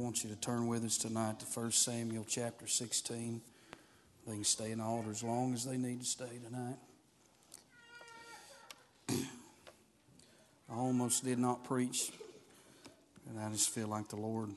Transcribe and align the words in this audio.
want 0.00 0.24
you 0.24 0.30
to 0.30 0.36
turn 0.36 0.66
with 0.66 0.82
us 0.82 0.96
tonight 0.96 1.38
to 1.40 1.44
1 1.44 1.72
Samuel 1.72 2.24
chapter 2.26 2.66
16. 2.66 3.42
They 4.26 4.32
can 4.32 4.44
stay 4.44 4.70
in 4.70 4.78
the 4.78 4.84
altar 4.84 5.10
as 5.10 5.22
long 5.22 5.52
as 5.52 5.66
they 5.66 5.76
need 5.76 6.00
to 6.00 6.06
stay 6.06 6.38
tonight. 6.42 6.76
I 10.70 10.74
almost 10.74 11.22
did 11.22 11.38
not 11.38 11.64
preach, 11.64 12.12
and 13.28 13.38
I 13.38 13.50
just 13.50 13.68
feel 13.74 13.88
like 13.88 14.08
the 14.08 14.16
Lord 14.16 14.48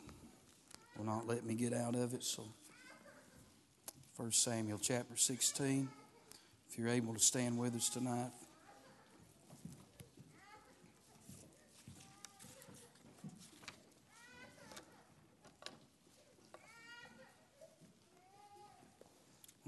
will 0.97 1.05
not 1.05 1.27
let 1.27 1.45
me 1.45 1.55
get 1.55 1.73
out 1.73 1.95
of 1.95 2.13
it. 2.13 2.23
So, 2.23 2.45
1 4.15 4.31
Samuel 4.31 4.79
chapter 4.81 5.17
16, 5.17 5.89
if 6.69 6.79
you're 6.79 6.87
able 6.87 7.13
to 7.13 7.19
stand 7.19 7.57
with 7.57 7.75
us 7.75 7.89
tonight. 7.89 8.31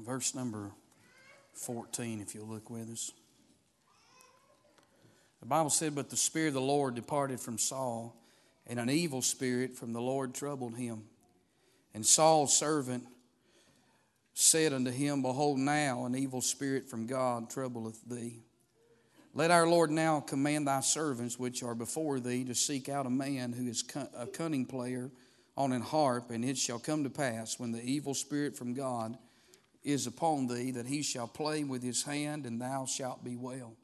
Verse 0.06 0.36
number 0.36 0.72
14, 1.54 2.22
if 2.22 2.36
you'll 2.36 2.48
look 2.48 2.70
with 2.70 2.92
us. 2.92 3.12
The 5.40 5.48
Bible 5.48 5.72
said, 5.72 5.96
But 5.96 6.10
the 6.12 6.16
Spirit 6.16 6.50
of 6.50 6.54
the 6.56 6.62
Lord 6.62 6.94
departed 6.94 7.40
from 7.40 7.58
Saul, 7.58 8.16
and 8.68 8.80
an 8.80 8.90
evil 8.90 9.22
spirit 9.22 9.76
from 9.76 9.94
the 9.94 10.02
Lord 10.02 10.36
troubled 10.36 10.76
him. 10.76 11.06
And 11.96 12.06
Saul's 12.06 12.56
servant 12.56 13.06
said 14.34 14.74
unto 14.74 14.92
him, 14.92 15.24
Behold, 15.24 15.58
now 15.58 16.06
an 16.06 16.16
evil 16.16 16.42
spirit 16.42 16.88
from 16.88 17.08
God 17.08 17.50
troubleth 17.50 18.04
thee. 18.06 18.44
Let 19.34 19.50
our 19.50 19.68
Lord 19.68 19.90
now 19.90 20.20
command 20.20 20.68
thy 20.68 20.82
servants 20.82 21.40
which 21.40 21.64
are 21.64 21.76
before 21.76 22.20
thee 22.20 22.44
to 22.44 22.54
seek 22.54 22.90
out 22.90 23.06
a 23.06 23.10
man 23.10 23.54
who 23.54 23.68
is 23.68 23.84
a 24.16 24.28
cunning 24.28 24.66
player 24.66 25.10
on 25.58 25.72
an 25.72 25.82
harp, 25.82 26.30
and 26.32 26.46
it 26.46 26.58
shall 26.58 26.80
come 26.80 27.04
to 27.04 27.10
pass 27.10 27.60
when 27.60 27.72
the 27.72 27.84
evil 27.84 28.14
spirit 28.14 28.56
from 28.56 28.74
God 28.74 29.18
is 29.86 30.08
upon 30.08 30.48
thee, 30.48 30.72
that 30.72 30.88
he 30.88 31.04
shall 31.04 31.28
play 31.28 31.64
with 31.64 31.84
his 31.84 32.04
hand, 32.04 32.46
and 32.46 32.60
thou 32.60 32.86
shalt 32.86 33.24
be 33.24 33.38
well. 33.38 33.78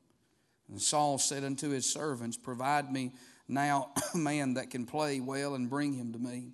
And 0.68 0.82
Saul 0.82 1.20
said 1.20 1.44
unto 1.44 1.70
his 1.70 1.86
servants, 1.86 2.36
Provide 2.36 2.92
me 2.92 3.14
now 3.48 3.92
a 4.14 4.18
man 4.18 4.56
that 4.56 4.72
can 4.72 4.86
play 4.86 5.20
well, 5.20 5.54
and 5.56 5.70
bring 5.70 5.94
him 5.94 6.12
to 6.14 6.20
me. 6.20 6.54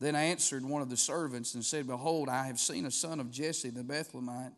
Then 0.00 0.14
answered 0.14 0.64
one 0.64 0.80
of 0.80 0.90
the 0.90 0.96
servants 0.96 1.54
and 1.54 1.64
said, 1.64 1.86
Behold, 1.86 2.28
I 2.28 2.46
have 2.46 2.58
seen 2.58 2.86
a 2.86 2.90
son 2.90 3.20
of 3.20 3.30
Jesse 3.30 3.70
the 3.70 3.82
Bethlehemite, 3.82 4.52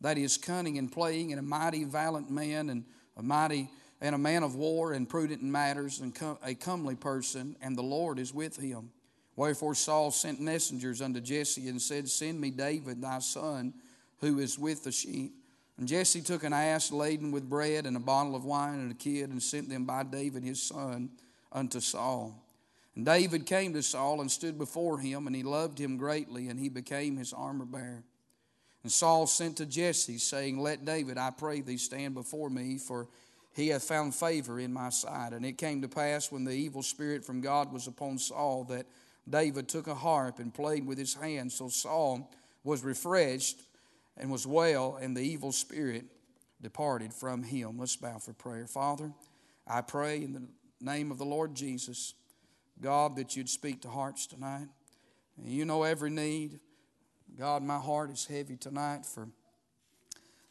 that 0.00 0.18
is 0.18 0.36
cunning 0.36 0.76
in 0.76 0.88
playing, 0.88 1.32
and 1.32 1.40
a 1.40 1.42
mighty 1.42 1.84
valiant 1.84 2.30
man, 2.30 2.70
and 2.70 2.84
a 3.16 3.22
mighty 3.22 3.68
and 4.00 4.14
a 4.14 4.18
man 4.18 4.42
of 4.42 4.54
war, 4.54 4.92
and 4.92 5.08
prudent 5.08 5.40
in 5.40 5.50
matters, 5.50 6.00
and 6.00 6.14
a 6.44 6.54
comely 6.54 6.94
person, 6.94 7.56
and 7.62 7.76
the 7.76 7.82
Lord 7.82 8.18
is 8.18 8.32
with 8.32 8.58
him. 8.58 8.90
Wherefore 9.36 9.74
Saul 9.74 10.10
sent 10.10 10.40
messengers 10.40 11.02
unto 11.02 11.20
Jesse 11.20 11.68
and 11.68 11.80
said, 11.80 12.08
Send 12.08 12.40
me 12.40 12.50
David 12.50 13.02
thy 13.02 13.18
son, 13.18 13.74
who 14.20 14.38
is 14.38 14.58
with 14.58 14.84
the 14.84 14.92
sheep. 14.92 15.34
And 15.78 15.86
Jesse 15.86 16.22
took 16.22 16.42
an 16.42 16.54
ass 16.54 16.90
laden 16.90 17.32
with 17.32 17.48
bread 17.48 17.84
and 17.84 17.98
a 17.98 18.00
bottle 18.00 18.34
of 18.34 18.46
wine 18.46 18.78
and 18.78 18.90
a 18.90 18.94
kid, 18.94 19.28
and 19.28 19.42
sent 19.42 19.68
them 19.68 19.84
by 19.84 20.04
David 20.04 20.42
his 20.42 20.62
son 20.62 21.10
unto 21.52 21.80
Saul. 21.80 22.42
And 22.94 23.04
David 23.04 23.44
came 23.44 23.74
to 23.74 23.82
Saul 23.82 24.22
and 24.22 24.30
stood 24.30 24.56
before 24.56 24.98
him, 24.98 25.26
and 25.26 25.36
he 25.36 25.42
loved 25.42 25.78
him 25.78 25.98
greatly, 25.98 26.48
and 26.48 26.58
he 26.58 26.70
became 26.70 27.18
his 27.18 27.34
armor 27.34 27.66
bearer. 27.66 28.04
And 28.82 28.90
Saul 28.90 29.26
sent 29.26 29.58
to 29.58 29.66
Jesse, 29.66 30.16
saying, 30.16 30.58
Let 30.58 30.86
David, 30.86 31.18
I 31.18 31.30
pray 31.30 31.60
thee, 31.60 31.76
stand 31.76 32.14
before 32.14 32.48
me, 32.48 32.78
for 32.78 33.08
he 33.54 33.68
hath 33.68 33.84
found 33.84 34.14
favor 34.14 34.58
in 34.58 34.72
my 34.72 34.88
sight. 34.88 35.32
And 35.32 35.44
it 35.44 35.58
came 35.58 35.82
to 35.82 35.88
pass 35.88 36.32
when 36.32 36.44
the 36.44 36.52
evil 36.52 36.82
spirit 36.82 37.22
from 37.22 37.42
God 37.42 37.70
was 37.70 37.86
upon 37.86 38.18
Saul 38.18 38.64
that 38.64 38.86
David 39.28 39.68
took 39.68 39.86
a 39.86 39.94
harp 39.94 40.38
and 40.38 40.54
played 40.54 40.86
with 40.86 40.98
his 40.98 41.14
hands. 41.14 41.54
So 41.54 41.68
Saul 41.68 42.30
was 42.64 42.84
refreshed 42.84 43.60
and 44.16 44.30
was 44.30 44.46
well, 44.46 44.98
and 45.00 45.16
the 45.16 45.22
evil 45.22 45.52
spirit 45.52 46.04
departed 46.62 47.12
from 47.12 47.42
him. 47.42 47.78
Let's 47.78 47.96
bow 47.96 48.18
for 48.18 48.32
prayer. 48.32 48.66
Father, 48.66 49.12
I 49.66 49.82
pray 49.82 50.22
in 50.22 50.32
the 50.32 50.42
name 50.80 51.10
of 51.10 51.18
the 51.18 51.24
Lord 51.24 51.54
Jesus, 51.54 52.14
God, 52.80 53.16
that 53.16 53.36
you'd 53.36 53.48
speak 53.48 53.82
to 53.82 53.88
hearts 53.88 54.26
tonight. 54.26 54.68
You 55.44 55.64
know 55.64 55.82
every 55.82 56.10
need. 56.10 56.60
God, 57.38 57.62
my 57.62 57.78
heart 57.78 58.10
is 58.10 58.24
heavy 58.24 58.56
tonight 58.56 59.04
for 59.04 59.28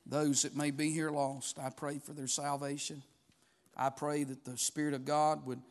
those 0.06 0.44
that 0.44 0.56
may 0.56 0.69
be 0.69 0.91
here 0.91 1.09
lost. 1.09 1.58
I 1.58 1.69
pray 1.69 1.97
for 1.97 2.14
their 2.14 2.28
salvation. 2.28 3.02
I 3.75 3.90
pray 3.90 4.24
that 4.24 4.46
the 4.46 4.58
Spirit 4.58 4.94
of 4.94 5.06
God 5.06 5.46
would 5.47 5.62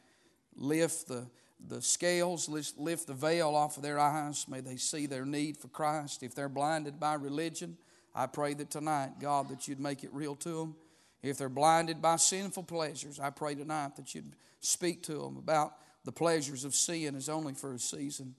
lift 0.57 1.07
the 1.07 1.27
the 1.69 1.83
scales, 1.83 2.49
lift 2.49 3.07
the 3.07 3.15
veil 3.15 3.55
off 3.55 3.77
of 3.77 3.83
their 3.83 3.99
eyes. 3.99 4.47
May 4.49 4.61
they 4.61 4.77
see 4.77 5.07
their 5.07 5.25
need 5.25 5.57
for 5.57 5.69
Christ. 5.69 6.23
If 6.23 6.35
they're 6.35 6.49
blinded 6.49 7.01
by 7.01 7.15
religion, 7.15 7.77
I 8.15 8.27
pray 8.27 8.55
that 8.55 8.71
tonight, 8.71 9.19
God, 9.21 9.49
that 9.49 9.67
you'd 9.67 9.81
make 9.81 10.05
it 10.05 10.13
real 10.13 10.37
to 10.37 10.51
them. 10.51 10.77
If 11.23 11.39
they're 11.39 11.49
blinded 11.49 12.03
by 12.03 12.17
sinful 12.17 12.65
pleasures, 12.65 13.19
I 13.19 13.31
pray 13.31 13.55
tonight 13.55 13.97
that 13.97 14.15
you'd 14.15 14.37
speak 14.61 15.03
to 15.05 15.15
them 15.15 15.37
about 15.37 15.75
the 16.05 16.13
pleasures 16.13 16.65
of 16.65 16.75
sin 16.75 17.15
is 17.15 17.29
only 17.29 17.55
for 17.55 17.73
a 17.73 17.79
season. 17.79 18.35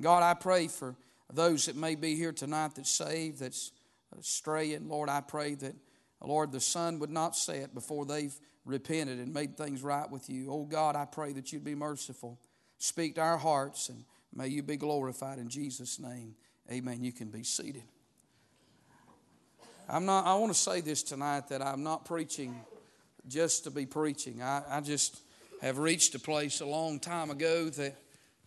God, 0.00 0.22
I 0.22 0.34
pray 0.34 0.68
for 0.68 0.94
those 1.32 1.66
that 1.66 1.76
may 1.76 1.96
be 1.96 2.14
here 2.14 2.32
tonight 2.32 2.76
that's 2.76 2.90
saved, 2.90 3.40
that's 3.40 3.72
uh, 4.12 4.18
straying. 4.20 4.88
Lord, 4.88 5.08
I 5.08 5.20
pray 5.20 5.54
that, 5.56 5.74
Lord, 6.22 6.52
the 6.52 6.60
sun 6.60 7.00
would 7.00 7.10
not 7.10 7.36
set 7.36 7.74
before 7.74 8.06
they've 8.06 8.34
repented 8.64 9.18
and 9.18 9.34
made 9.34 9.56
things 9.56 9.82
right 9.82 10.08
with 10.08 10.30
you. 10.30 10.50
Oh 10.50 10.64
God, 10.64 10.94
I 10.94 11.04
pray 11.06 11.32
that 11.32 11.52
you'd 11.52 11.64
be 11.64 11.74
merciful. 11.74 12.38
Speak 12.78 13.16
to 13.16 13.20
our 13.20 13.36
hearts, 13.36 13.88
and 13.88 14.04
may 14.32 14.48
you 14.48 14.62
be 14.62 14.76
glorified 14.76 15.38
in 15.38 15.48
Jesus' 15.48 15.98
name. 15.98 16.34
Amen. 16.70 17.02
You 17.02 17.12
can 17.12 17.28
be 17.28 17.42
seated. 17.42 17.82
I'm 19.88 20.04
not, 20.04 20.26
I 20.26 20.34
want 20.36 20.52
to 20.52 20.58
say 20.58 20.80
this 20.80 21.02
tonight 21.02 21.48
that 21.48 21.62
I'm 21.62 21.82
not 21.82 22.04
preaching 22.04 22.54
just 23.26 23.64
to 23.64 23.70
be 23.70 23.86
preaching. 23.86 24.42
I, 24.42 24.62
I 24.70 24.80
just 24.80 25.20
have 25.60 25.78
reached 25.78 26.14
a 26.14 26.18
place 26.18 26.60
a 26.60 26.66
long 26.66 27.00
time 27.00 27.30
ago 27.30 27.68
that 27.70 27.96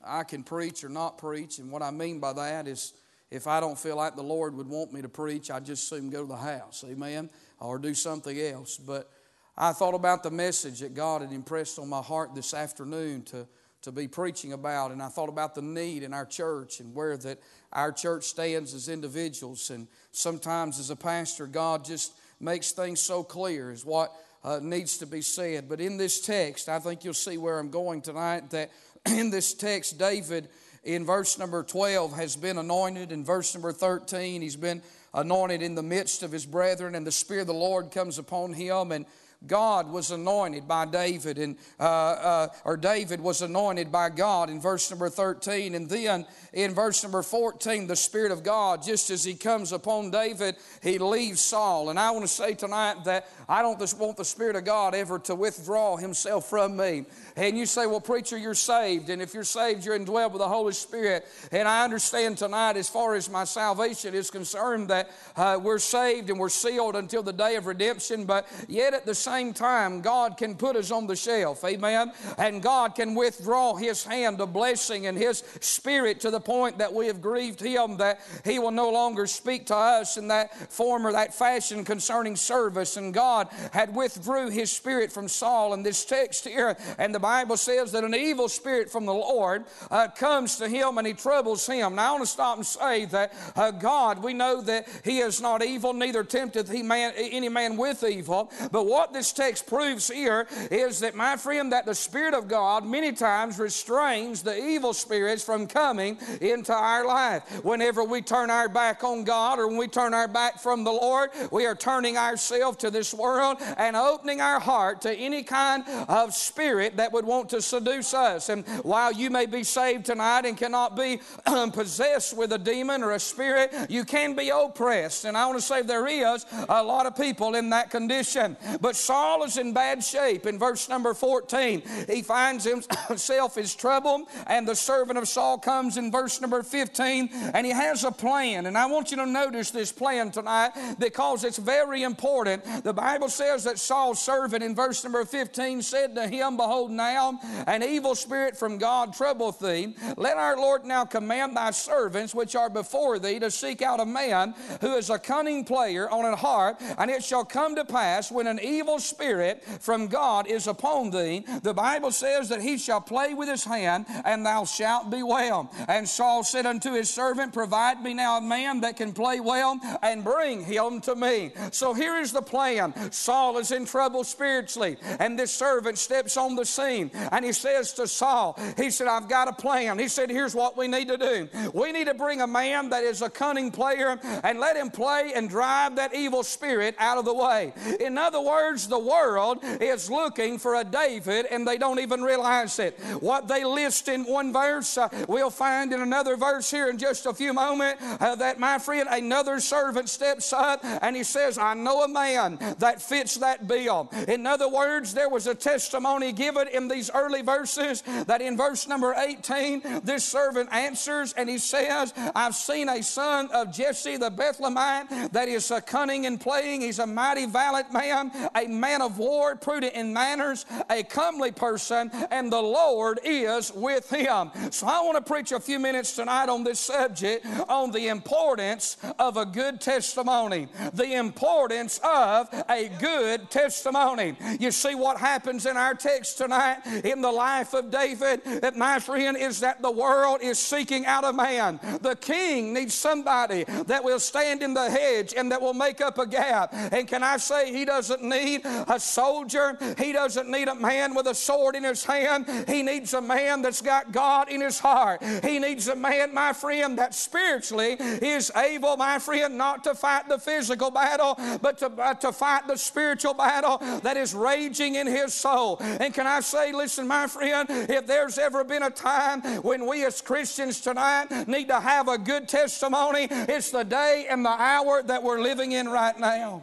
I 0.03 0.23
can 0.23 0.43
preach 0.43 0.83
or 0.83 0.89
not 0.89 1.17
preach. 1.17 1.59
And 1.59 1.71
what 1.71 1.81
I 1.81 1.91
mean 1.91 2.19
by 2.19 2.33
that 2.33 2.67
is 2.67 2.93
if 3.31 3.47
I 3.47 3.59
don't 3.59 3.77
feel 3.77 3.95
like 3.95 4.15
the 4.15 4.23
Lord 4.23 4.55
would 4.55 4.67
want 4.67 4.93
me 4.93 5.01
to 5.01 5.09
preach, 5.09 5.51
I 5.51 5.59
just 5.59 5.89
soon 5.89 6.09
go 6.09 6.21
to 6.21 6.27
the 6.27 6.37
house. 6.37 6.85
Amen. 6.87 7.29
Or 7.59 7.79
do 7.79 7.93
something 7.93 8.39
else. 8.39 8.77
But 8.77 9.09
I 9.57 9.73
thought 9.73 9.93
about 9.93 10.23
the 10.23 10.31
message 10.31 10.79
that 10.79 10.93
God 10.93 11.21
had 11.21 11.31
impressed 11.31 11.79
on 11.79 11.89
my 11.89 12.01
heart 12.01 12.33
this 12.33 12.53
afternoon 12.53 13.23
to 13.23 13.47
to 13.81 13.91
be 13.91 14.07
preaching 14.07 14.53
about 14.53 14.91
and 14.91 15.01
I 15.01 15.07
thought 15.07 15.29
about 15.29 15.55
the 15.55 15.61
need 15.61 16.03
in 16.03 16.13
our 16.13 16.25
church 16.25 16.79
and 16.79 16.93
where 16.93 17.17
that 17.17 17.39
our 17.73 17.91
church 17.91 18.25
stands 18.25 18.73
as 18.73 18.89
individuals. 18.89 19.69
And 19.69 19.87
sometimes 20.11 20.79
as 20.79 20.89
a 20.89 20.95
pastor 20.95 21.47
God 21.47 21.83
just 21.83 22.13
makes 22.39 22.71
things 22.71 22.99
so 22.99 23.23
clear 23.23 23.71
as 23.71 23.85
what 23.85 24.11
uh, 24.43 24.59
needs 24.61 24.97
to 24.99 25.05
be 25.05 25.21
said. 25.21 25.67
But 25.67 25.81
in 25.81 25.97
this 25.97 26.21
text 26.21 26.69
I 26.69 26.79
think 26.79 27.03
you'll 27.03 27.13
see 27.13 27.37
where 27.37 27.59
I'm 27.59 27.71
going 27.71 28.01
tonight 28.01 28.51
that 28.51 28.71
in 29.09 29.31
this 29.31 29.53
text 29.53 29.97
David 29.97 30.49
in 30.83 31.05
verse 31.05 31.37
number 31.37 31.63
12 31.63 32.15
has 32.15 32.35
been 32.35 32.57
anointed. 32.57 33.11
In 33.11 33.25
verse 33.25 33.53
number 33.55 33.71
13 33.71 34.41
he's 34.41 34.55
been 34.55 34.81
anointed 35.13 35.61
in 35.61 35.75
the 35.75 35.83
midst 35.83 36.23
of 36.23 36.31
his 36.31 36.45
brethren 36.45 36.95
and 36.95 37.05
the 37.05 37.11
spirit 37.11 37.41
of 37.41 37.47
the 37.47 37.53
Lord 37.53 37.91
comes 37.91 38.17
upon 38.17 38.53
him 38.53 38.91
and 38.91 39.05
God 39.47 39.89
was 39.89 40.11
anointed 40.11 40.67
by 40.67 40.85
David, 40.85 41.39
and 41.39 41.57
uh, 41.79 41.83
uh, 41.83 42.47
or 42.63 42.77
David 42.77 43.19
was 43.19 43.41
anointed 43.41 43.91
by 43.91 44.09
God 44.09 44.51
in 44.51 44.61
verse 44.61 44.89
number 44.91 45.09
13. 45.09 45.73
And 45.73 45.89
then 45.89 46.27
in 46.53 46.75
verse 46.75 47.01
number 47.01 47.23
14, 47.23 47.87
the 47.87 47.95
Spirit 47.95 48.31
of 48.31 48.43
God, 48.43 48.83
just 48.83 49.09
as 49.09 49.23
He 49.23 49.33
comes 49.33 49.71
upon 49.71 50.11
David, 50.11 50.57
He 50.83 50.99
leaves 50.99 51.41
Saul. 51.41 51.89
And 51.89 51.97
I 51.97 52.11
want 52.11 52.23
to 52.23 52.27
say 52.27 52.53
tonight 52.53 53.03
that 53.05 53.27
I 53.49 53.63
don't 53.63 53.79
just 53.79 53.97
want 53.97 54.15
the 54.15 54.25
Spirit 54.25 54.55
of 54.55 54.63
God 54.63 54.93
ever 54.93 55.17
to 55.19 55.33
withdraw 55.33 55.97
Himself 55.97 56.47
from 56.47 56.77
me. 56.77 57.05
And 57.35 57.57
you 57.57 57.65
say, 57.65 57.87
well, 57.87 58.01
preacher, 58.01 58.37
you're 58.37 58.53
saved. 58.53 59.09
And 59.09 59.23
if 59.23 59.33
you're 59.33 59.43
saved, 59.43 59.85
you're 59.85 59.97
indwelled 59.97 60.33
with 60.33 60.41
the 60.41 60.47
Holy 60.47 60.73
Spirit. 60.73 61.25
And 61.51 61.67
I 61.67 61.83
understand 61.83 62.37
tonight, 62.37 62.77
as 62.77 62.89
far 62.89 63.15
as 63.15 63.27
my 63.27 63.45
salvation 63.45 64.13
is 64.13 64.29
concerned, 64.29 64.89
that 64.89 65.09
uh, 65.35 65.59
we're 65.59 65.79
saved 65.79 66.29
and 66.29 66.37
we're 66.37 66.49
sealed 66.49 66.95
until 66.95 67.23
the 67.23 67.33
day 67.33 67.55
of 67.55 67.65
redemption. 67.65 68.25
But 68.25 68.47
yet 68.67 68.93
at 68.93 69.07
the 69.07 69.15
same 69.15 69.30
time, 69.53 70.01
God 70.01 70.37
can 70.37 70.55
put 70.55 70.75
us 70.75 70.91
on 70.91 71.07
the 71.07 71.15
shelf. 71.15 71.63
Amen. 71.63 72.11
And 72.37 72.61
God 72.61 72.95
can 72.95 73.15
withdraw 73.15 73.75
His 73.75 74.03
hand 74.03 74.41
of 74.41 74.53
blessing 74.53 75.07
and 75.07 75.17
His 75.17 75.43
Spirit 75.59 76.19
to 76.21 76.31
the 76.31 76.39
point 76.39 76.77
that 76.77 76.93
we 76.93 77.07
have 77.07 77.21
grieved 77.21 77.61
Him, 77.61 77.97
that 77.97 78.21
He 78.45 78.59
will 78.59 78.71
no 78.71 78.91
longer 78.91 79.27
speak 79.27 79.67
to 79.67 79.75
us 79.75 80.17
in 80.17 80.27
that 80.27 80.55
form 80.71 81.05
or 81.07 81.11
that 81.13 81.33
fashion 81.33 81.83
concerning 81.85 82.35
service. 82.35 82.97
And 82.97 83.13
God 83.13 83.47
had 83.73 83.95
withdrew 83.95 84.49
His 84.49 84.71
Spirit 84.71 85.11
from 85.11 85.27
Saul 85.27 85.73
in 85.73 85.83
this 85.83 86.05
text 86.05 86.47
here. 86.47 86.77
And 86.97 87.15
the 87.15 87.19
Bible 87.19 87.57
says 87.57 87.91
that 87.93 88.03
an 88.03 88.15
evil 88.15 88.49
spirit 88.49 88.89
from 88.89 89.05
the 89.05 89.13
Lord 89.13 89.65
uh, 89.89 90.07
comes 90.07 90.57
to 90.57 90.67
him 90.67 90.97
and 90.97 91.07
he 91.07 91.13
troubles 91.13 91.65
him. 91.67 91.95
Now, 91.95 92.09
I 92.09 92.11
want 92.11 92.23
to 92.23 92.27
stop 92.27 92.57
and 92.57 92.65
say 92.65 93.05
that 93.05 93.33
uh, 93.55 93.71
God, 93.71 94.23
we 94.23 94.33
know 94.33 94.61
that 94.61 94.87
he 95.03 95.19
is 95.19 95.41
not 95.41 95.63
evil, 95.63 95.93
neither 95.93 96.23
tempteth 96.23 96.71
he 96.71 96.83
man, 96.83 97.13
any 97.15 97.49
man 97.49 97.77
with 97.77 98.03
evil. 98.03 98.51
But 98.71 98.85
what 98.85 99.13
this 99.13 99.20
this 99.21 99.31
text 99.31 99.67
proves 99.67 100.09
here 100.09 100.47
is 100.71 101.01
that, 101.01 101.13
my 101.13 101.37
friend, 101.37 101.73
that 101.73 101.85
the 101.85 101.93
Spirit 101.93 102.33
of 102.33 102.47
God 102.47 102.83
many 102.83 103.11
times 103.11 103.59
restrains 103.59 104.41
the 104.41 104.57
evil 104.57 104.93
spirits 104.93 105.43
from 105.43 105.67
coming 105.67 106.17
into 106.41 106.73
our 106.73 107.05
life. 107.05 107.43
Whenever 107.63 108.03
we 108.03 108.23
turn 108.23 108.49
our 108.49 108.67
back 108.67 109.03
on 109.03 109.23
God 109.23 109.59
or 109.59 109.67
when 109.67 109.77
we 109.77 109.87
turn 109.87 110.15
our 110.15 110.27
back 110.27 110.59
from 110.59 110.83
the 110.83 110.91
Lord, 110.91 111.29
we 111.51 111.67
are 111.67 111.75
turning 111.75 112.17
ourselves 112.17 112.77
to 112.77 112.89
this 112.89 113.13
world 113.13 113.57
and 113.77 113.95
opening 113.95 114.41
our 114.41 114.59
heart 114.59 115.01
to 115.01 115.13
any 115.13 115.43
kind 115.43 115.83
of 116.09 116.33
spirit 116.33 116.97
that 116.97 117.13
would 117.13 117.25
want 117.25 117.47
to 117.49 117.61
seduce 117.61 118.15
us. 118.15 118.49
And 118.49 118.65
while 118.81 119.11
you 119.11 119.29
may 119.29 119.45
be 119.45 119.63
saved 119.63 120.07
tonight 120.07 120.47
and 120.47 120.57
cannot 120.57 120.97
be 120.97 121.21
possessed 121.73 122.35
with 122.35 122.53
a 122.53 122.57
demon 122.57 123.03
or 123.03 123.11
a 123.11 123.19
spirit, 123.19 123.71
you 123.87 124.03
can 124.03 124.35
be 124.35 124.49
oppressed. 124.49 125.25
And 125.25 125.37
I 125.37 125.45
want 125.45 125.59
to 125.59 125.63
say 125.63 125.83
there 125.83 126.07
is 126.07 126.43
a 126.67 126.81
lot 126.81 127.05
of 127.05 127.15
people 127.15 127.53
in 127.53 127.69
that 127.69 127.91
condition. 127.91 128.57
But 128.79 128.95
Saul 129.11 129.43
is 129.43 129.57
in 129.57 129.73
bad 129.73 130.01
shape. 130.01 130.45
In 130.45 130.57
verse 130.57 130.87
number 130.87 131.13
14, 131.13 131.83
he 132.07 132.21
finds 132.21 132.63
himself 132.63 133.57
is 133.57 133.75
trouble, 133.75 134.25
and 134.47 134.65
the 134.65 134.73
servant 134.73 135.17
of 135.17 135.27
Saul 135.27 135.57
comes 135.57 135.97
in 135.97 136.09
verse 136.09 136.39
number 136.39 136.63
15, 136.63 137.29
and 137.53 137.65
he 137.65 137.73
has 137.73 138.05
a 138.05 138.11
plan. 138.11 138.67
And 138.67 138.77
I 138.77 138.85
want 138.85 139.11
you 139.11 139.17
to 139.17 139.25
notice 139.25 139.69
this 139.69 139.91
plan 139.91 140.31
tonight 140.31 140.71
because 140.97 141.43
it's 141.43 141.57
very 141.57 142.03
important. 142.03 142.63
The 142.85 142.93
Bible 142.93 143.27
says 143.27 143.65
that 143.65 143.79
Saul's 143.79 144.21
servant 144.21 144.63
in 144.63 144.75
verse 144.75 145.03
number 145.03 145.25
15 145.25 145.81
said 145.81 146.15
to 146.15 146.25
him, 146.25 146.55
Behold, 146.55 146.89
now 146.89 147.37
an 147.67 147.83
evil 147.83 148.15
spirit 148.15 148.55
from 148.55 148.77
God 148.77 149.13
troubleth 149.13 149.59
thee. 149.59 149.93
Let 150.15 150.37
our 150.37 150.55
Lord 150.55 150.85
now 150.85 151.03
command 151.03 151.57
thy 151.57 151.71
servants 151.71 152.33
which 152.33 152.55
are 152.55 152.69
before 152.69 153.19
thee 153.19 153.39
to 153.39 153.51
seek 153.51 153.81
out 153.81 153.99
a 153.99 154.05
man 154.05 154.55
who 154.79 154.95
is 154.95 155.09
a 155.09 155.19
cunning 155.19 155.65
player 155.65 156.09
on 156.09 156.23
an 156.23 156.37
harp, 156.37 156.81
and 156.97 157.11
it 157.11 157.25
shall 157.25 157.43
come 157.43 157.75
to 157.75 157.83
pass 157.83 158.31
when 158.31 158.47
an 158.47 158.61
evil 158.63 158.90
spirit 158.99 159.63
from 159.79 160.07
God 160.07 160.47
is 160.47 160.67
upon 160.67 161.11
thee, 161.11 161.45
the 161.63 161.73
Bible 161.73 162.11
says 162.11 162.49
that 162.49 162.61
he 162.61 162.77
shall 162.77 163.01
play 163.01 163.33
with 163.33 163.49
his 163.49 163.63
hand, 163.63 164.05
and 164.25 164.45
thou 164.45 164.65
shalt 164.65 165.09
be 165.09 165.23
well. 165.23 165.71
And 165.87 166.07
Saul 166.07 166.43
said 166.43 166.65
unto 166.65 166.93
his 166.93 167.09
servant, 167.09 167.53
Provide 167.53 168.01
me 168.01 168.13
now 168.13 168.37
a 168.37 168.41
man 168.41 168.81
that 168.81 168.97
can 168.97 169.13
play 169.13 169.39
well, 169.39 169.79
and 170.01 170.23
bring 170.23 170.63
him 170.63 171.01
to 171.01 171.15
me. 171.15 171.51
So 171.71 171.93
here 171.93 172.17
is 172.17 172.31
the 172.31 172.41
plan. 172.41 172.93
Saul 173.11 173.57
is 173.57 173.71
in 173.71 173.85
trouble 173.85 174.23
spiritually, 174.23 174.97
and 175.19 175.37
this 175.37 175.53
servant 175.53 175.97
steps 175.97 176.37
on 176.37 176.55
the 176.55 176.65
scene, 176.65 177.11
and 177.31 177.45
he 177.45 177.53
says 177.53 177.93
to 177.93 178.07
Saul, 178.07 178.57
He 178.77 178.89
said, 178.89 179.07
I've 179.07 179.29
got 179.29 179.47
a 179.47 179.53
plan. 179.53 179.99
He 179.99 180.07
said, 180.07 180.29
Here's 180.29 180.55
what 180.55 180.77
we 180.77 180.87
need 180.87 181.07
to 181.07 181.17
do. 181.17 181.49
We 181.73 181.91
need 181.91 182.07
to 182.07 182.13
bring 182.13 182.41
a 182.41 182.47
man 182.47 182.89
that 182.89 183.03
is 183.03 183.21
a 183.21 183.29
cunning 183.29 183.71
player 183.71 184.19
and 184.43 184.59
let 184.59 184.75
him 184.75 184.89
play 184.89 185.31
and 185.35 185.49
drive 185.49 185.95
that 185.95 186.13
evil 186.13 186.43
spirit 186.43 186.95
out 186.99 187.17
of 187.17 187.25
the 187.25 187.33
way. 187.33 187.73
In 187.99 188.17
other 188.17 188.41
words, 188.41 188.80
the 188.87 188.99
world 188.99 189.59
is 189.63 190.09
looking 190.09 190.57
for 190.57 190.75
a 190.75 190.83
David 190.83 191.45
and 191.49 191.67
they 191.67 191.77
don't 191.77 191.99
even 191.99 192.21
realize 192.21 192.79
it. 192.79 192.99
What 193.19 193.47
they 193.47 193.63
list 193.63 194.07
in 194.07 194.23
one 194.25 194.53
verse, 194.53 194.97
uh, 194.97 195.09
we'll 195.27 195.49
find 195.49 195.93
in 195.93 196.01
another 196.01 196.35
verse 196.37 196.69
here 196.69 196.89
in 196.89 196.97
just 196.97 197.25
a 197.25 197.33
few 197.33 197.53
moments 197.53 198.03
uh, 198.19 198.35
that 198.35 198.59
my 198.59 198.79
friend, 198.79 199.07
another 199.11 199.59
servant 199.59 200.09
steps 200.09 200.53
up 200.53 200.79
and 200.83 201.15
he 201.15 201.23
says, 201.23 201.57
I 201.57 201.73
know 201.73 202.03
a 202.03 202.07
man 202.07 202.57
that 202.79 203.01
fits 203.01 203.35
that 203.35 203.67
bill. 203.67 204.09
In 204.27 204.45
other 204.45 204.69
words, 204.69 205.13
there 205.13 205.29
was 205.29 205.47
a 205.47 205.55
testimony 205.55 206.31
given 206.31 206.67
in 206.67 206.87
these 206.87 207.09
early 207.13 207.41
verses 207.41 208.01
that 208.27 208.41
in 208.41 208.57
verse 208.57 208.87
number 208.87 209.13
18, 209.13 210.01
this 210.03 210.23
servant 210.23 210.71
answers 210.71 211.33
and 211.33 211.49
he 211.49 211.57
says, 211.57 212.13
I've 212.35 212.55
seen 212.55 212.89
a 212.89 213.01
son 213.01 213.49
of 213.51 213.71
Jesse 213.71 214.17
the 214.17 214.31
Bethlehemite 214.31 215.31
that 215.31 215.47
is 215.47 215.71
a 215.71 215.81
cunning 215.81 216.25
and 216.25 216.39
playing. 216.39 216.81
He's 216.81 216.99
a 216.99 217.07
mighty 217.07 217.45
valiant 217.45 217.91
man, 217.91 218.31
a 218.55 218.67
man 218.79 219.01
of 219.01 219.17
war, 219.17 219.55
prudent 219.55 219.93
in 219.93 220.13
manners, 220.13 220.65
a 220.89 221.03
comely 221.03 221.51
person, 221.51 222.09
and 222.31 222.51
the 222.51 222.61
Lord 222.61 223.19
is 223.23 223.71
with 223.73 224.09
him. 224.09 224.51
So 224.71 224.87
I 224.87 225.01
want 225.01 225.17
to 225.17 225.21
preach 225.21 225.51
a 225.51 225.59
few 225.59 225.79
minutes 225.79 226.15
tonight 226.15 226.49
on 226.49 226.63
this 226.63 226.79
subject 226.79 227.45
on 227.67 227.91
the 227.91 228.07
importance 228.07 228.97
of 229.19 229.37
a 229.37 229.45
good 229.45 229.81
testimony. 229.81 230.67
The 230.93 231.13
importance 231.15 231.99
of 232.03 232.49
a 232.69 232.89
good 232.99 233.49
testimony. 233.49 234.35
You 234.59 234.71
see 234.71 234.95
what 234.95 235.17
happens 235.17 235.65
in 235.65 235.77
our 235.77 235.93
text 235.93 236.37
tonight 236.37 236.79
in 237.03 237.21
the 237.21 237.31
life 237.31 237.73
of 237.73 237.91
David, 237.91 238.43
that 238.61 238.75
my 238.75 238.99
friend 238.99 239.37
is 239.37 239.59
that 239.61 239.81
the 239.81 239.91
world 239.91 240.39
is 240.41 240.59
seeking 240.59 241.05
out 241.05 241.23
a 241.23 241.33
man. 241.33 241.79
The 242.01 242.15
king 242.15 242.73
needs 242.73 242.93
somebody 242.93 243.63
that 243.63 244.03
will 244.03 244.19
stand 244.19 244.61
in 244.61 244.73
the 244.73 244.89
hedge 244.89 245.33
and 245.35 245.51
that 245.51 245.61
will 245.61 245.73
make 245.73 246.01
up 246.01 246.17
a 246.17 246.27
gap. 246.27 246.73
And 246.73 247.07
can 247.07 247.23
I 247.23 247.37
say, 247.37 247.71
he 247.71 247.85
doesn't 247.85 248.23
need 248.23 248.60
a 248.63 248.99
soldier, 248.99 249.77
he 249.97 250.11
doesn't 250.11 250.49
need 250.49 250.67
a 250.67 250.75
man 250.75 251.15
with 251.15 251.27
a 251.27 251.35
sword 251.35 251.75
in 251.75 251.83
his 251.83 252.03
hand. 252.03 252.45
He 252.67 252.83
needs 252.83 253.13
a 253.13 253.21
man 253.21 253.61
that's 253.61 253.81
got 253.81 254.11
God 254.11 254.49
in 254.49 254.61
his 254.61 254.79
heart. 254.79 255.23
He 255.43 255.59
needs 255.59 255.87
a 255.87 255.95
man, 255.95 256.33
my 256.33 256.53
friend, 256.53 256.97
that 256.97 257.13
spiritually 257.13 257.93
is 257.99 258.51
able, 258.55 258.97
my 258.97 259.19
friend, 259.19 259.57
not 259.57 259.83
to 259.83 259.95
fight 259.95 260.27
the 260.27 260.37
physical 260.37 260.91
battle, 260.91 261.35
but 261.61 261.77
to, 261.79 261.87
uh, 261.87 262.13
to 262.15 262.31
fight 262.31 262.67
the 262.67 262.77
spiritual 262.77 263.33
battle 263.33 263.77
that 264.01 264.17
is 264.17 264.33
raging 264.33 264.95
in 264.95 265.07
his 265.07 265.33
soul. 265.33 265.77
And 265.79 266.13
can 266.13 266.27
I 266.27 266.41
say, 266.41 266.71
listen, 266.71 267.07
my 267.07 267.27
friend, 267.27 267.67
if 267.69 268.07
there's 268.07 268.37
ever 268.37 268.63
been 268.63 268.83
a 268.83 268.89
time 268.89 269.41
when 269.61 269.85
we 269.85 270.05
as 270.05 270.21
Christians 270.21 270.81
tonight 270.81 271.47
need 271.47 271.67
to 271.67 271.79
have 271.79 272.07
a 272.07 272.17
good 272.17 272.47
testimony, 272.47 273.27
it's 273.29 273.71
the 273.71 273.83
day 273.83 274.27
and 274.29 274.45
the 274.45 274.49
hour 274.49 275.03
that 275.03 275.23
we're 275.23 275.41
living 275.41 275.71
in 275.71 275.89
right 275.89 276.17
now. 276.19 276.61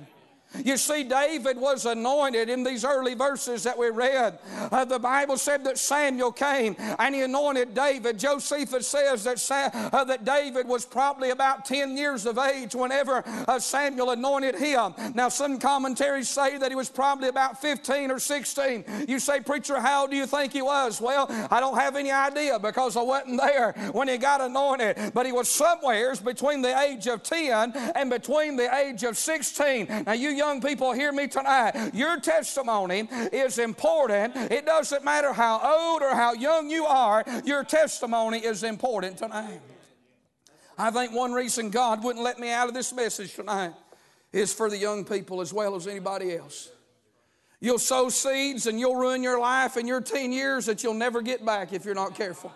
You 0.65 0.77
see, 0.77 1.05
David 1.05 1.59
was 1.59 1.85
anointed 1.85 2.49
in 2.49 2.65
these 2.65 2.85
early 2.85 3.15
verses 3.15 3.63
that 3.65 3.77
we 3.77 3.91
read. 3.91 4.39
Uh, 4.73 4.85
the 4.85 4.99
Bible 4.99 5.37
said 5.37 5.63
that 5.65 5.79
Samuel 5.79 6.33
came 6.33 6.75
and 6.99 7.15
he 7.15 7.23
anointed 7.23 7.75
David. 7.75 8.19
Josephus 8.19 8.89
says 8.89 9.25
that, 9.25 9.91
uh, 9.93 10.05
that 10.05 10.25
David 10.25 10.67
was 10.67 10.87
probably 10.87 11.31
about 11.31 11.65
10 11.65 11.97
years 11.97 12.25
of 12.25 12.39
age 12.39 12.75
whenever 12.75 13.23
uh, 13.47 13.59
Samuel 13.59 14.11
anointed 14.11 14.55
him. 14.55 14.95
Now, 15.15 15.29
some 15.29 15.59
commentaries 15.59 16.29
say 16.29 16.57
that 16.59 16.71
he 16.71 16.77
was 16.77 16.89
probably 16.89 17.29
about 17.29 17.61
15 17.61 18.11
or 18.11 18.19
16. 18.19 18.85
You 19.07 19.19
say, 19.19 19.41
Preacher, 19.41 19.79
how 19.79 20.07
do 20.07 20.17
you 20.17 20.27
think 20.27 20.53
he 20.53 20.63
was? 20.63 21.01
Well, 21.01 21.27
I 21.51 21.61
don't 21.61 21.77
have 21.79 21.95
any 21.95 22.11
idea 22.11 22.59
because 22.59 22.97
I 22.97 23.03
wasn't 23.03 23.41
there 23.41 23.73
when 23.93 24.09
he 24.09 24.17
got 24.17 24.41
anointed, 24.41 25.13
but 25.13 25.27
he 25.27 25.33
was 25.33 25.49
somewheres 25.49 26.21
between 26.21 26.63
the 26.63 26.79
age 26.81 27.07
of 27.07 27.23
10 27.23 27.73
and 27.95 28.09
between 28.09 28.57
the 28.57 28.75
age 28.75 29.05
of 29.05 29.19
16. 29.19 30.05
Now, 30.07 30.13
you 30.13 30.38
young 30.39 30.63
people 30.63 30.93
hear 30.93 31.13
me 31.13 31.27
tonight. 31.27 31.91
Your 31.93 32.19
testimony 32.19 33.09
is 33.33 33.59
important. 33.59 34.35
It 34.37 34.65
doesn't 34.65 35.05
matter 35.05 35.35
how 35.35 35.61
old 35.63 36.03
or 36.03 36.15
how 36.15 36.33
young 36.33 36.71
you 36.71 36.87
are, 36.87 37.25
your 37.45 37.65
testimony 37.65 38.39
is 38.39 38.63
important 38.63 39.19
tonight. 39.19 39.61
I 40.79 40.91
think 40.91 41.13
one 41.13 41.33
reason 41.33 41.71
God 41.71 42.05
wouldn't 42.05 42.25
let 42.25 42.39
me 42.39 42.51
out 42.51 42.69
of 42.69 42.75
this 42.75 42.95
message 42.95 43.35
tonight 43.35 43.73
is 44.33 44.55
for 44.55 44.71
the 44.71 44.79
young 44.79 45.05
people 45.05 45.41
as 45.41 45.53
well 45.53 45.75
as 45.75 45.87
anybody 45.87 46.37
else. 46.37 46.71
You'll 47.61 47.81
sow 47.81 48.09
seeds 48.09 48.67
and 48.67 48.79
you'll 48.79 48.95
ruin 48.95 49.23
your 49.23 49.41
life 49.41 49.77
in 49.77 49.89
your 49.89 50.01
teen 50.01 50.33
years 50.33 50.67
that 50.67 50.85
you'll 50.85 50.95
never 50.95 51.21
get 51.21 51.45
back 51.45 51.73
if 51.73 51.85
you're 51.85 51.95
not 51.95 52.15
careful. 52.15 52.53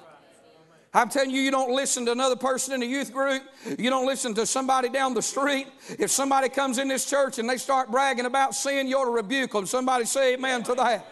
I'm 0.95 1.09
telling 1.09 1.31
you, 1.31 1.41
you 1.41 1.51
don't 1.51 1.75
listen 1.75 2.05
to 2.05 2.13
another 2.13 2.37
person 2.37 2.75
in 2.75 2.81
the 2.81 2.87
youth 2.87 3.15
group. 3.15 3.43
You 3.79 3.89
don't 3.89 4.07
listen 4.07 4.35
to 4.35 4.45
somebody 4.45 4.91
down 4.91 5.15
the 5.15 5.23
street. 5.23 5.69
If 5.99 6.11
somebody 6.11 6.51
comes 6.51 6.77
in 6.77 6.89
this 6.89 7.09
church 7.09 7.39
and 7.39 7.49
they 7.49 7.57
start 7.57 7.91
bragging 7.91 8.27
about 8.27 8.55
sin, 8.55 8.87
you 8.87 8.99
ought 8.99 9.07
to 9.07 9.11
rebuke 9.11 9.53
them. 9.53 9.65
Somebody 9.65 10.05
say 10.05 10.35
amen 10.35 10.63
to 10.65 10.75
that. 10.75 11.07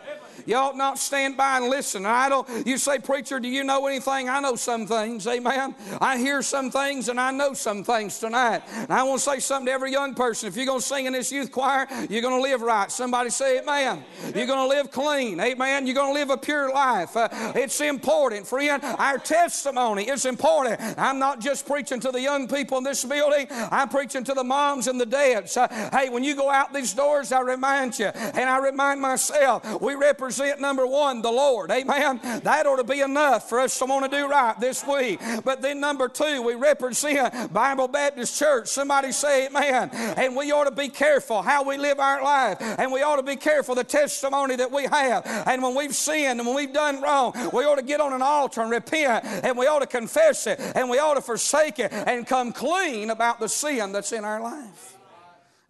You 0.47 0.57
ought 0.57 0.77
not 0.77 0.99
stand 0.99 1.37
by 1.37 1.59
and 1.59 1.69
listen. 1.69 2.07
I 2.07 2.29
don't, 2.29 2.67
you 2.67 2.79
say, 2.79 2.99
Preacher, 2.99 3.41
do 3.41 3.49
you 3.49 3.65
know 3.65 3.87
anything? 3.87 4.29
I 4.29 4.41
know 4.41 4.57
some 4.57 4.87
things, 4.87 5.27
amen. 5.27 5.75
I 6.01 6.19
hear 6.19 6.43
some 6.43 6.71
things 6.71 7.09
and 7.09 7.21
I 7.21 7.31
know 7.31 7.55
some 7.55 7.85
things 7.85 8.19
tonight. 8.19 8.63
And 8.73 8.91
I 8.91 9.03
want 9.03 9.21
to 9.21 9.31
say 9.31 9.39
something 9.41 9.67
to 9.67 9.73
every 9.73 9.93
young 9.93 10.15
person. 10.15 10.49
If 10.49 10.57
you're 10.57 10.67
going 10.67 10.81
to 10.81 10.87
sing 10.87 11.07
in 11.07 11.13
this 11.13 11.31
youth 11.31 11.53
choir, 11.53 11.87
you're 12.09 12.23
going 12.23 12.37
to 12.37 12.43
live 12.43 12.63
right. 12.63 12.91
Somebody 12.91 13.31
say 13.31 13.61
amen. 13.61 14.05
You're 14.35 14.47
going 14.47 14.59
to 14.59 14.67
live 14.67 14.91
clean, 14.91 15.39
amen. 15.41 15.87
You're 15.87 15.95
going 15.95 16.15
to 16.15 16.19
live 16.19 16.31
a 16.31 16.37
pure 16.37 16.73
life. 16.73 17.17
Uh, 17.17 17.29
it's 17.55 17.81
important, 17.81 18.47
friend. 18.47 18.83
Our 18.83 19.19
testimony 19.19 20.09
is 20.09 20.25
important. 20.25 20.81
I'm 20.99 21.19
not 21.19 21.41
just 21.41 21.67
preaching 21.67 22.01
to 22.01 22.11
the 22.11 22.21
young 22.21 22.49
people 22.49 22.79
in 22.79 22.85
this 22.85 23.05
building, 23.05 23.47
I'm 23.51 23.89
preaching 23.89 24.25
to 24.25 24.35
the 24.35 24.45
moms 24.45 24.87
and 24.87 25.01
the 25.01 25.07
dads. 25.07 25.57
Uh, 25.57 25.69
hey, 25.93 26.09
when 26.09 26.25
you 26.25 26.35
go 26.35 26.51
out 26.51 26.73
these 26.73 26.95
doors, 26.95 27.33
I 27.33 27.41
remind 27.41 27.99
you, 27.99 28.07
and 28.07 28.49
I 28.49 28.59
remind 28.59 29.01
myself, 29.01 29.81
we 29.81 29.95
represent 29.95 30.30
represent 30.31 30.61
number 30.61 30.87
one, 30.87 31.23
the 31.23 31.31
Lord. 31.31 31.73
Amen. 31.73 32.21
That 32.45 32.65
ought 32.65 32.77
to 32.77 32.85
be 32.85 33.01
enough 33.01 33.49
for 33.49 33.59
us 33.59 33.77
to 33.81 33.85
want 33.85 34.09
to 34.09 34.17
do 34.17 34.29
right 34.29 34.59
this 34.61 34.87
week. 34.87 35.19
But 35.45 35.61
then 35.61 35.81
number 35.81 36.09
two, 36.09 36.43
we 36.43 36.55
represent 36.55 37.53
Bible 37.53 37.89
Baptist 37.89 38.39
Church. 38.39 38.69
Somebody 38.69 39.11
say 39.11 39.49
amen. 39.49 39.91
And 39.93 40.37
we 40.37 40.53
ought 40.53 40.65
to 40.65 40.71
be 40.71 40.89
careful 40.89 41.43
how 41.43 41.65
we 41.65 41.77
live 41.79 41.99
our 41.99 42.23
life. 42.23 42.59
And 42.61 42.93
we 42.93 43.03
ought 43.03 43.17
to 43.17 43.25
be 43.25 43.35
careful 43.35 43.75
the 43.75 43.83
testimony 43.83 44.55
that 44.55 44.71
we 44.71 44.85
have. 44.85 45.25
And 45.27 45.63
when 45.65 45.75
we've 45.75 45.97
sinned 45.97 46.39
and 46.39 46.47
when 46.47 46.55
we've 46.55 46.73
done 46.73 47.03
wrong, 47.03 47.33
we 47.53 47.65
ought 47.65 47.77
to 47.77 47.85
get 47.85 48.01
on 48.01 48.13
an 48.13 48.23
altar 48.23 48.63
and 48.63 48.71
repent. 48.71 49.25
And 49.25 49.59
we 49.59 49.67
ought 49.67 49.81
to 49.81 49.87
confess 49.89 50.47
it. 50.47 50.61
And 50.61 50.89
we 50.89 51.01
ought 51.01 51.15
to 51.15 51.23
forsake 51.23 51.81
it 51.81 51.93
and 51.93 52.25
come 52.25 52.53
clean 52.53 53.11
about 53.11 53.41
the 53.41 53.49
sin 53.49 53.91
that's 53.91 54.13
in 54.13 54.25
our 54.25 54.41
life. 54.41 54.97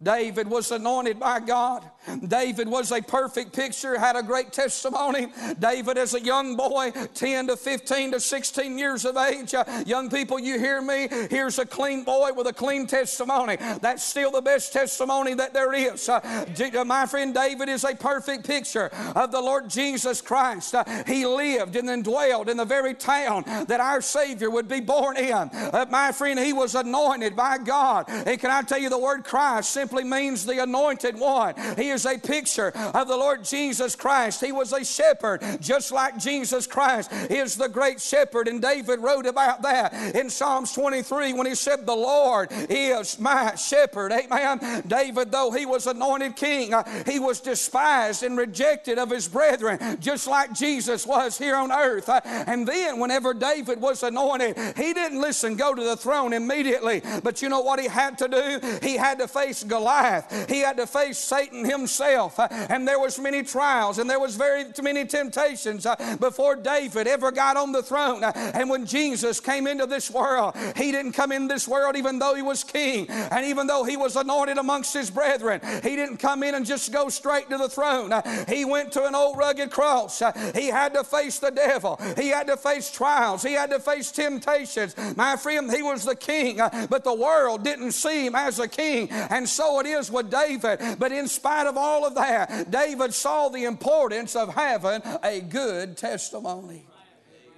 David 0.03 0.49
was 0.49 0.71
anointed 0.71 1.19
by 1.19 1.39
God. 1.39 1.83
David 2.27 2.67
was 2.67 2.91
a 2.91 3.01
perfect 3.01 3.53
picture, 3.53 3.97
had 3.97 4.15
a 4.15 4.23
great 4.23 4.51
testimony. 4.51 5.27
David, 5.59 5.97
as 5.97 6.13
a 6.13 6.21
young 6.21 6.55
boy, 6.55 6.91
10 7.13 7.47
to 7.47 7.57
15 7.57 8.13
to 8.13 8.19
16 8.19 8.77
years 8.77 9.05
of 9.05 9.17
age, 9.17 9.53
uh, 9.53 9.63
young 9.85 10.09
people, 10.09 10.39
you 10.39 10.59
hear 10.59 10.81
me? 10.81 11.07
Here's 11.29 11.59
a 11.59 11.65
clean 11.65 12.03
boy 12.03 12.31
with 12.33 12.47
a 12.47 12.53
clean 12.53 12.87
testimony. 12.87 13.57
That's 13.81 14.03
still 14.03 14.31
the 14.31 14.41
best 14.41 14.73
testimony 14.73 15.33
that 15.35 15.53
there 15.53 15.73
is. 15.73 16.09
Uh, 16.09 16.19
uh 16.21 16.83
my 16.85 17.05
friend 17.05 17.33
David 17.33 17.69
is 17.69 17.83
a 17.83 17.95
perfect 17.95 18.45
picture 18.45 18.89
of 19.15 19.31
the 19.31 19.41
Lord 19.41 19.69
Jesus 19.69 20.21
Christ. 20.21 20.75
He 21.05 21.25
lived 21.25 21.75
and 21.75 21.87
then 21.87 22.01
dwelled 22.01 22.49
in 22.49 22.57
the 22.57 22.65
very 22.65 22.93
town 22.93 23.43
that 23.67 23.79
our 23.79 24.01
Savior 24.01 24.49
would 24.49 24.67
be 24.67 24.79
born 24.79 25.17
in. 25.17 25.49
My 25.89 26.11
friend, 26.11 26.39
he 26.39 26.53
was 26.53 26.75
anointed 26.75 27.35
by 27.35 27.57
God. 27.59 28.05
And 28.07 28.39
can 28.39 28.51
I 28.51 28.61
tell 28.63 28.79
you, 28.79 28.89
the 28.89 28.97
word 28.97 29.23
Christ 29.23 29.71
simply 29.71 30.03
means 30.03 30.45
the 30.45 30.61
anointed 30.63 31.17
one. 31.19 31.55
He 31.77 31.90
is 31.91 32.05
a 32.05 32.17
picture 32.17 32.69
of 32.69 33.07
the 33.07 33.15
Lord 33.15 33.43
Jesus 33.43 33.95
Christ. 33.95 34.41
He 34.41 34.51
was 34.51 34.73
a 34.73 34.83
shepherd, 34.83 35.43
just 35.59 35.91
like 35.91 36.17
Jesus 36.17 36.67
Christ 36.67 37.11
is 37.29 37.55
the 37.55 37.69
great 37.69 38.01
shepherd. 38.01 38.47
And 38.47 38.61
David 38.61 38.99
wrote 38.99 39.25
about 39.25 39.61
that 39.61 40.15
in 40.15 40.29
Psalms 40.29 40.73
23 40.73 41.33
when 41.33 41.45
he 41.45 41.55
said, 41.55 41.85
The 41.85 41.95
Lord 41.95 42.49
is 42.51 43.19
my 43.19 43.55
shepherd. 43.55 44.11
Amen. 44.11 44.83
David, 44.87 45.31
though 45.31 45.51
he 45.51 45.65
was 45.65 45.87
anointed 45.87 46.35
king, 46.35 46.73
uh, 46.73 46.83
he 47.05 47.19
was 47.19 47.39
despised 47.39 48.23
and 48.23 48.37
rejected 48.37 48.97
of 48.97 49.09
his 49.09 49.27
brethren, 49.27 49.79
just 49.99 50.27
like 50.27 50.53
Jesus 50.53 51.05
was 51.05 51.37
here 51.37 51.55
on 51.55 51.71
earth. 51.71 52.09
Uh, 52.09 52.21
and 52.25 52.67
then, 52.67 52.99
whenever 52.99 53.33
David 53.33 53.81
was 53.81 54.03
anointed, 54.03 54.57
he 54.75 54.93
didn't 54.93 55.21
listen, 55.21 55.55
go 55.55 55.75
to 55.75 55.83
the 55.83 55.97
throne 55.97 56.33
immediately. 56.33 57.01
But 57.23 57.41
you 57.41 57.49
know 57.49 57.61
what 57.61 57.79
he 57.79 57.87
had 57.87 58.17
to 58.19 58.27
do? 58.27 58.59
He 58.81 58.97
had 58.97 59.19
to 59.19 59.27
face 59.27 59.63
Goliath 59.63 59.81
Goliath. 59.81 60.49
He 60.49 60.59
had 60.59 60.77
to 60.77 60.87
face 60.87 61.17
Satan 61.17 61.65
himself. 61.65 61.80
Uh, 61.87 62.47
and 62.69 62.87
there 62.87 62.99
was 62.99 63.19
many 63.19 63.43
trials 63.43 63.97
and 63.99 64.09
there 64.09 64.19
was 64.19 64.35
very 64.35 64.65
many 64.81 65.05
temptations 65.05 65.85
uh, 65.85 65.95
before 66.19 66.55
David 66.55 67.07
ever 67.07 67.31
got 67.31 67.57
on 67.57 67.71
the 67.71 67.83
throne. 67.83 68.23
Uh, 68.23 68.31
and 68.53 68.69
when 68.69 68.85
Jesus 68.85 69.39
came 69.39 69.67
into 69.67 69.85
this 69.85 70.09
world, 70.09 70.55
he 70.75 70.91
didn't 70.91 71.13
come 71.13 71.31
in 71.31 71.47
this 71.47 71.67
world 71.67 71.95
even 71.95 72.19
though 72.19 72.35
he 72.35 72.41
was 72.41 72.63
king 72.63 73.07
and 73.09 73.45
even 73.45 73.67
though 73.67 73.83
he 73.83 73.97
was 73.97 74.15
anointed 74.15 74.57
amongst 74.57 74.93
his 74.93 75.09
brethren. 75.09 75.61
He 75.83 75.95
didn't 75.95 76.17
come 76.17 76.43
in 76.43 76.55
and 76.55 76.65
just 76.65 76.91
go 76.91 77.09
straight 77.09 77.49
to 77.49 77.57
the 77.57 77.69
throne. 77.69 78.11
He 78.47 78.65
went 78.65 78.91
to 78.93 79.05
an 79.05 79.15
old 79.15 79.37
rugged 79.37 79.71
cross. 79.71 80.21
He 80.55 80.67
had 80.67 80.93
to 80.93 81.03
face 81.03 81.39
the 81.39 81.51
devil. 81.51 81.99
He 82.17 82.29
had 82.29 82.47
to 82.47 82.57
face 82.57 82.91
trials. 82.91 83.43
He 83.43 83.53
had 83.53 83.69
to 83.71 83.79
face 83.79 84.11
temptations. 84.11 84.95
My 85.15 85.35
friend, 85.35 85.71
he 85.71 85.81
was 85.81 86.05
the 86.05 86.15
king, 86.15 86.57
but 86.89 87.03
the 87.03 87.13
world 87.13 87.63
didn't 87.63 87.91
see 87.91 88.25
him 88.25 88.35
as 88.35 88.59
a 88.59 88.67
king. 88.67 89.09
And 89.09 89.47
so 89.47 89.79
it 89.79 89.85
is 89.85 90.11
with 90.11 90.29
David. 90.29 90.79
But 90.99 91.11
in 91.11 91.27
spite 91.27 91.67
of 91.67 91.70
all 91.77 92.05
of 92.05 92.15
that, 92.15 92.71
David 92.71 93.13
saw 93.13 93.49
the 93.49 93.65
importance 93.65 94.35
of 94.35 94.53
having 94.53 95.01
a 95.23 95.41
good 95.41 95.97
testimony. 95.97 96.85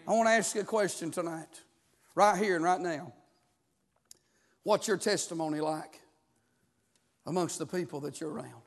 I 0.08 0.12
want 0.12 0.28
to 0.28 0.34
ask 0.34 0.56
you 0.56 0.62
a 0.62 0.66
question 0.66 1.12
tonight, 1.12 1.62
right 2.16 2.38
here 2.38 2.56
and 2.56 2.64
right 2.64 2.80
now. 2.80 3.14
What's 4.64 4.88
your 4.88 4.98
testimony 4.98 5.60
like 5.60 6.00
amongst 7.26 7.60
the 7.60 7.66
people 7.66 8.02
that 8.02 8.20
you're 8.20 8.32
around? 8.32 8.62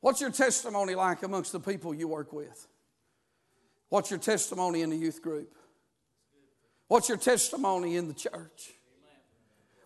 What's 0.00 0.20
your 0.20 0.30
testimony 0.30 0.94
like 0.94 1.22
amongst 1.22 1.52
the 1.52 1.60
people 1.60 1.94
you 1.94 2.08
work 2.08 2.32
with? 2.32 2.66
What's 3.88 4.10
your 4.10 4.20
testimony 4.20 4.82
in 4.82 4.90
the 4.90 4.96
youth 4.96 5.22
group? 5.22 5.54
What's 6.88 7.08
your 7.08 7.18
testimony 7.18 7.96
in 7.96 8.08
the 8.08 8.14
church? 8.14 8.72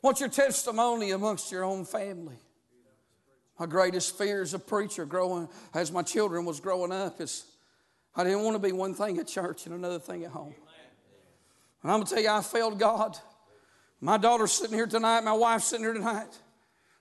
What's 0.00 0.20
your 0.20 0.28
testimony 0.28 1.10
amongst 1.10 1.52
your 1.52 1.64
own 1.64 1.84
family? 1.84 2.38
My 3.58 3.66
greatest 3.66 4.16
fear 4.16 4.42
as 4.42 4.54
a 4.54 4.58
preacher 4.58 5.04
growing, 5.04 5.48
as 5.74 5.90
my 5.90 6.02
children 6.02 6.44
was 6.44 6.60
growing 6.60 6.92
up, 6.92 7.20
is 7.20 7.44
I 8.14 8.24
didn't 8.24 8.42
want 8.42 8.54
to 8.54 8.58
be 8.60 8.72
one 8.72 8.94
thing 8.94 9.18
at 9.18 9.26
church 9.26 9.66
and 9.66 9.74
another 9.74 9.98
thing 9.98 10.24
at 10.24 10.30
home. 10.30 10.54
And 11.82 11.92
I'm 11.92 11.98
going 11.98 12.06
to 12.06 12.14
tell 12.14 12.22
you, 12.22 12.30
I 12.30 12.40
failed 12.40 12.78
God. 12.78 13.16
My 14.00 14.16
daughter's 14.16 14.52
sitting 14.52 14.76
here 14.76 14.86
tonight, 14.86 15.24
my 15.24 15.32
wife's 15.32 15.66
sitting 15.66 15.84
here 15.84 15.94
tonight. 15.94 16.38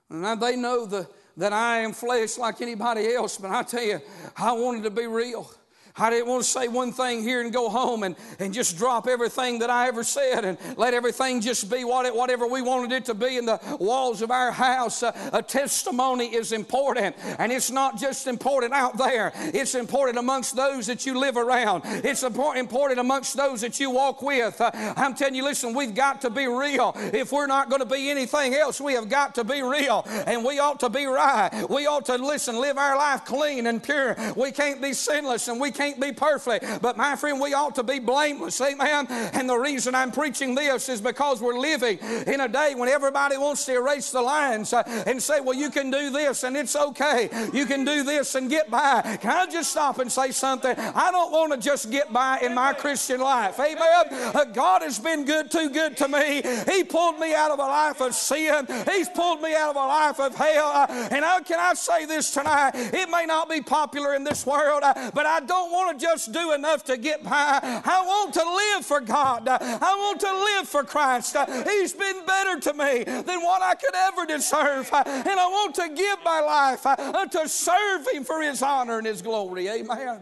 And 0.09 0.41
they 0.41 0.55
know 0.55 0.85
the, 0.85 1.07
that 1.37 1.53
I 1.53 1.79
am 1.79 1.93
flesh 1.93 2.37
like 2.37 2.61
anybody 2.61 3.13
else, 3.13 3.37
but 3.37 3.51
I 3.51 3.63
tell 3.63 3.83
you, 3.83 3.99
I 4.35 4.53
wanted 4.53 4.83
to 4.83 4.89
be 4.89 5.05
real. 5.05 5.49
I 5.97 6.09
didn't 6.09 6.27
want 6.27 6.43
to 6.43 6.49
say 6.49 6.67
one 6.67 6.91
thing 6.91 7.23
here 7.23 7.41
and 7.41 7.51
go 7.51 7.69
home 7.69 8.03
and, 8.03 8.15
and 8.39 8.53
just 8.53 8.77
drop 8.77 9.07
everything 9.07 9.59
that 9.59 9.69
I 9.69 9.87
ever 9.87 10.03
said 10.03 10.45
and 10.45 10.57
let 10.77 10.93
everything 10.93 11.41
just 11.41 11.69
be 11.71 11.83
what 11.83 12.05
it, 12.05 12.15
whatever 12.15 12.45
we 12.45 12.61
wanted 12.61 12.91
it 12.91 13.05
to 13.05 13.13
be 13.13 13.37
in 13.37 13.45
the 13.45 13.59
walls 13.79 14.21
of 14.21 14.31
our 14.31 14.51
house. 14.51 15.01
Uh, 15.01 15.11
a 15.33 15.41
testimony 15.41 16.25
is 16.25 16.51
important, 16.51 17.15
and 17.39 17.51
it's 17.51 17.71
not 17.71 17.97
just 17.97 18.27
important 18.27 18.73
out 18.73 18.97
there, 18.97 19.31
it's 19.35 19.75
important 19.75 20.17
amongst 20.17 20.55
those 20.55 20.87
that 20.87 21.05
you 21.05 21.19
live 21.19 21.37
around, 21.37 21.81
it's 21.85 22.23
important 22.23 22.99
amongst 22.99 23.35
those 23.35 23.61
that 23.61 23.79
you 23.79 23.89
walk 23.89 24.21
with. 24.21 24.59
Uh, 24.61 24.71
I'm 24.95 25.15
telling 25.15 25.35
you, 25.35 25.43
listen, 25.43 25.73
we've 25.73 25.95
got 25.95 26.21
to 26.21 26.29
be 26.29 26.47
real. 26.47 26.93
If 26.95 27.31
we're 27.31 27.47
not 27.47 27.69
going 27.69 27.81
to 27.81 27.87
be 27.87 28.09
anything 28.09 28.53
else, 28.53 28.79
we 28.79 28.93
have 28.93 29.09
got 29.09 29.35
to 29.35 29.43
be 29.43 29.61
real, 29.61 30.05
and 30.27 30.43
we 30.45 30.59
ought 30.59 30.79
to 30.81 30.89
be 30.89 31.05
right. 31.05 31.65
We 31.69 31.87
ought 31.87 32.05
to 32.05 32.17
listen, 32.17 32.59
live 32.59 32.77
our 32.77 32.97
life 32.97 33.25
clean 33.25 33.67
and 33.67 33.81
pure. 33.81 34.15
We 34.35 34.51
can't 34.51 34.81
be 34.81 34.93
sinless, 34.93 35.47
and 35.47 35.59
we 35.59 35.71
can't 35.71 35.86
can't 35.87 36.01
be 36.01 36.11
perfect, 36.11 36.81
but 36.81 36.97
my 36.97 37.15
friend, 37.15 37.39
we 37.39 37.53
ought 37.53 37.75
to 37.75 37.83
be 37.83 37.99
blameless. 37.99 38.59
Amen. 38.61 39.07
And 39.09 39.49
the 39.49 39.57
reason 39.57 39.95
I'm 39.95 40.11
preaching 40.11 40.55
this 40.55 40.89
is 40.89 41.01
because 41.01 41.41
we're 41.41 41.57
living 41.57 41.99
in 42.27 42.41
a 42.41 42.47
day 42.47 42.73
when 42.75 42.89
everybody 42.89 43.37
wants 43.37 43.65
to 43.65 43.75
erase 43.75 44.11
the 44.11 44.21
lines 44.21 44.73
uh, 44.73 44.83
and 45.05 45.21
say, 45.21 45.39
well, 45.39 45.57
you 45.57 45.69
can 45.69 45.89
do 45.89 46.09
this 46.09 46.43
and 46.43 46.57
it's 46.57 46.75
okay. 46.75 47.29
You 47.53 47.65
can 47.65 47.85
do 47.85 48.03
this 48.03 48.35
and 48.35 48.49
get 48.49 48.69
by. 48.69 49.17
Can 49.21 49.31
I 49.31 49.45
just 49.49 49.71
stop 49.71 49.99
and 49.99 50.11
say 50.11 50.31
something? 50.31 50.75
I 50.77 51.11
don't 51.11 51.31
want 51.31 51.53
to 51.53 51.59
just 51.59 51.89
get 51.91 52.11
by 52.11 52.39
in 52.39 52.53
my 52.53 52.73
Christian 52.73 53.21
life. 53.21 53.59
Amen. 53.59 54.05
Uh, 54.11 54.43
God 54.45 54.81
has 54.81 54.99
been 54.99 55.25
good, 55.25 55.49
too 55.49 55.69
good 55.69 55.95
to 55.97 56.07
me. 56.07 56.41
He 56.69 56.83
pulled 56.83 57.19
me 57.19 57.33
out 57.33 57.51
of 57.51 57.59
a 57.59 57.63
life 57.63 58.01
of 58.01 58.13
sin. 58.13 58.67
He's 58.91 59.09
pulled 59.09 59.41
me 59.41 59.55
out 59.55 59.71
of 59.71 59.75
a 59.75 59.87
life 59.87 60.19
of 60.19 60.35
hell. 60.35 60.67
Uh, 60.67 61.07
and 61.11 61.23
how 61.23 61.41
can 61.41 61.59
I 61.59 61.73
say 61.73 62.05
this 62.05 62.31
tonight? 62.31 62.71
It 62.75 63.09
may 63.09 63.25
not 63.25 63.49
be 63.49 63.61
popular 63.61 64.15
in 64.15 64.23
this 64.23 64.45
world, 64.45 64.83
but 65.13 65.25
I 65.25 65.39
don't 65.39 65.71
want 65.77 65.99
to 65.99 66.05
just 66.05 66.31
do 66.31 66.53
enough 66.53 66.83
to 66.85 66.97
get 66.97 67.23
by. 67.23 67.59
I 67.61 68.03
want 68.05 68.33
to 68.33 68.43
live 68.43 68.85
for 68.85 68.99
God. 68.99 69.47
I 69.47 69.95
want 69.95 70.19
to 70.21 70.33
live 70.33 70.67
for 70.67 70.83
Christ. 70.83 71.37
He's 71.65 71.93
been 71.93 72.25
better 72.25 72.59
to 72.59 72.73
me 72.73 73.03
than 73.03 73.41
what 73.41 73.61
I 73.61 73.75
could 73.75 73.93
ever 73.95 74.25
deserve. 74.25 74.89
And 74.93 75.39
I 75.39 75.47
want 75.47 75.75
to 75.75 75.89
give 75.89 76.17
my 76.25 76.41
life 76.41 76.85
uh, 76.85 77.25
to 77.25 77.47
serve 77.47 78.07
Him 78.11 78.23
for 78.23 78.41
His 78.41 78.61
honor 78.61 78.97
and 78.97 79.07
His 79.07 79.21
glory. 79.21 79.69
Amen. 79.69 80.21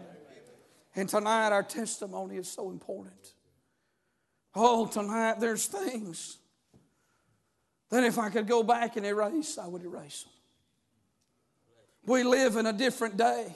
And 0.95 1.09
tonight, 1.09 1.51
our 1.51 1.63
testimony 1.63 2.37
is 2.37 2.51
so 2.51 2.69
important. 2.69 3.33
Oh, 4.53 4.87
tonight, 4.87 5.39
there's 5.39 5.65
things 5.65 6.37
that 7.89 8.03
if 8.03 8.17
I 8.17 8.29
could 8.29 8.47
go 8.47 8.63
back 8.63 8.97
and 8.97 9.05
erase, 9.05 9.57
I 9.57 9.67
would 9.67 9.83
erase 9.83 10.23
them. 10.23 10.31
We 12.07 12.23
live 12.23 12.55
in 12.55 12.65
a 12.65 12.73
different 12.73 13.17
day 13.17 13.55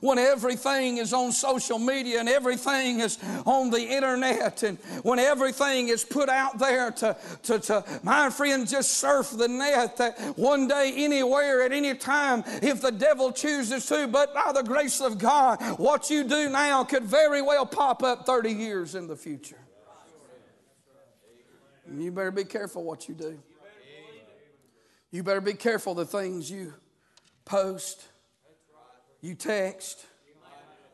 when 0.00 0.18
everything 0.18 0.98
is 0.98 1.12
on 1.12 1.32
social 1.32 1.78
media 1.78 2.20
and 2.20 2.28
everything 2.28 3.00
is 3.00 3.18
on 3.46 3.70
the 3.70 3.80
internet 3.80 4.62
and 4.62 4.78
when 5.02 5.18
everything 5.18 5.88
is 5.88 6.04
put 6.04 6.28
out 6.28 6.58
there 6.58 6.90
to, 6.90 7.16
to, 7.42 7.58
to 7.58 7.84
my 8.02 8.30
friend 8.30 8.68
just 8.68 8.92
surf 8.98 9.30
the 9.36 9.48
net 9.48 9.96
that 9.96 10.18
one 10.36 10.66
day 10.66 10.92
anywhere 10.96 11.62
at 11.62 11.72
any 11.72 11.94
time 11.94 12.42
if 12.62 12.80
the 12.80 12.92
devil 12.92 13.32
chooses 13.32 13.86
to 13.86 14.06
but 14.06 14.34
by 14.34 14.52
the 14.52 14.62
grace 14.62 15.00
of 15.00 15.18
god 15.18 15.60
what 15.78 16.10
you 16.10 16.24
do 16.24 16.48
now 16.48 16.84
could 16.84 17.04
very 17.04 17.42
well 17.42 17.66
pop 17.66 18.02
up 18.02 18.26
30 18.26 18.50
years 18.50 18.94
in 18.94 19.06
the 19.06 19.16
future. 19.16 19.58
You 21.94 22.10
better 22.10 22.30
be 22.30 22.44
careful 22.44 22.84
what 22.84 23.08
you 23.08 23.14
do. 23.14 23.38
You 25.10 25.22
better 25.22 25.40
be 25.40 25.54
careful 25.54 25.94
the 25.94 26.06
things 26.06 26.50
you 26.50 26.74
post 27.44 28.02
you 29.22 29.34
text, 29.34 30.04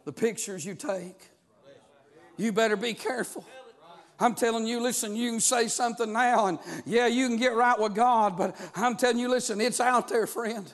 the 0.05 0.13
pictures 0.13 0.65
you 0.65 0.75
take. 0.75 1.31
You 2.37 2.53
better 2.53 2.77
be 2.77 2.95
careful. 2.95 3.45
I'm 4.21 4.35
telling 4.35 4.67
you, 4.67 4.81
listen, 4.81 5.17
you 5.17 5.31
can 5.31 5.41
say 5.41 5.69
something 5.69 6.13
now, 6.13 6.47
and 6.47 6.59
yeah, 6.85 7.07
you 7.07 7.27
can 7.29 7.37
get 7.37 7.55
right 7.55 7.79
with 7.79 7.95
God, 7.95 8.37
but 8.37 8.57
I'm 8.75 8.97
telling 8.97 9.19
you, 9.19 9.29
listen, 9.29 9.61
it's 9.61 9.81
out 9.81 10.09
there, 10.09 10.27
friend. 10.27 10.73